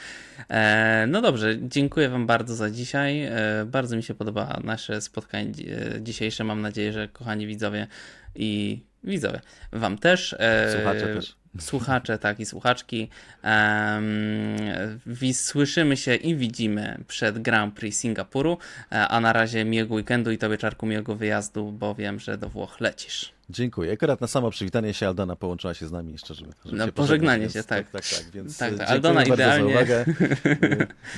[0.48, 3.22] E, no dobrze, dziękuję Wam bardzo za dzisiaj.
[3.22, 3.32] E,
[3.66, 5.66] bardzo mi się podoba nasze spotkanie dzi-
[6.00, 6.44] dzisiejsze.
[6.44, 7.86] Mam nadzieję, że kochani widzowie
[8.34, 9.40] i widzowie
[9.72, 10.36] Wam też.
[10.72, 11.36] Słuchacze też.
[11.60, 13.08] Słuchacze, tak i słuchaczki.
[13.44, 18.58] Um, słyszymy się i widzimy przed Grand Prix Singapuru,
[18.90, 22.80] a na razie miłego weekendu i Tobie Czarku miłego wyjazdu, bo wiem, że do Włoch
[22.80, 23.33] lecisz.
[23.50, 23.92] Dziękuję.
[23.92, 26.92] Akurat na samo przywitanie się Aldona połączyła się z nami jeszcze, żeby, żeby Na się
[26.92, 27.90] pożegnanie się, tak.
[27.90, 28.02] tak.
[28.02, 29.72] Tak, tak, więc Tak, tak, dziękuję Aldona bardzo idealnie.
[29.74, 30.04] za uwagę.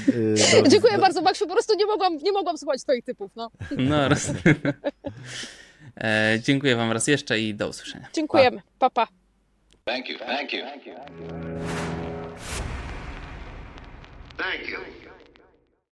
[0.09, 0.13] Y,
[0.59, 3.31] y, do- Dziękuję do- bardzo, Maksiu, po prostu nie mogłam, nie mogłam słuchać twoich typów,
[3.37, 3.51] no.
[3.77, 4.33] No raz.
[6.01, 8.09] e, dziękuję Wam raz jeszcze i do usłyszenia.
[8.13, 8.63] Dziękujemy.
[8.79, 9.09] Pa, pa.
[9.85, 10.19] Thank you.
[10.19, 10.61] Thank you.
[14.37, 15.06] Thank you.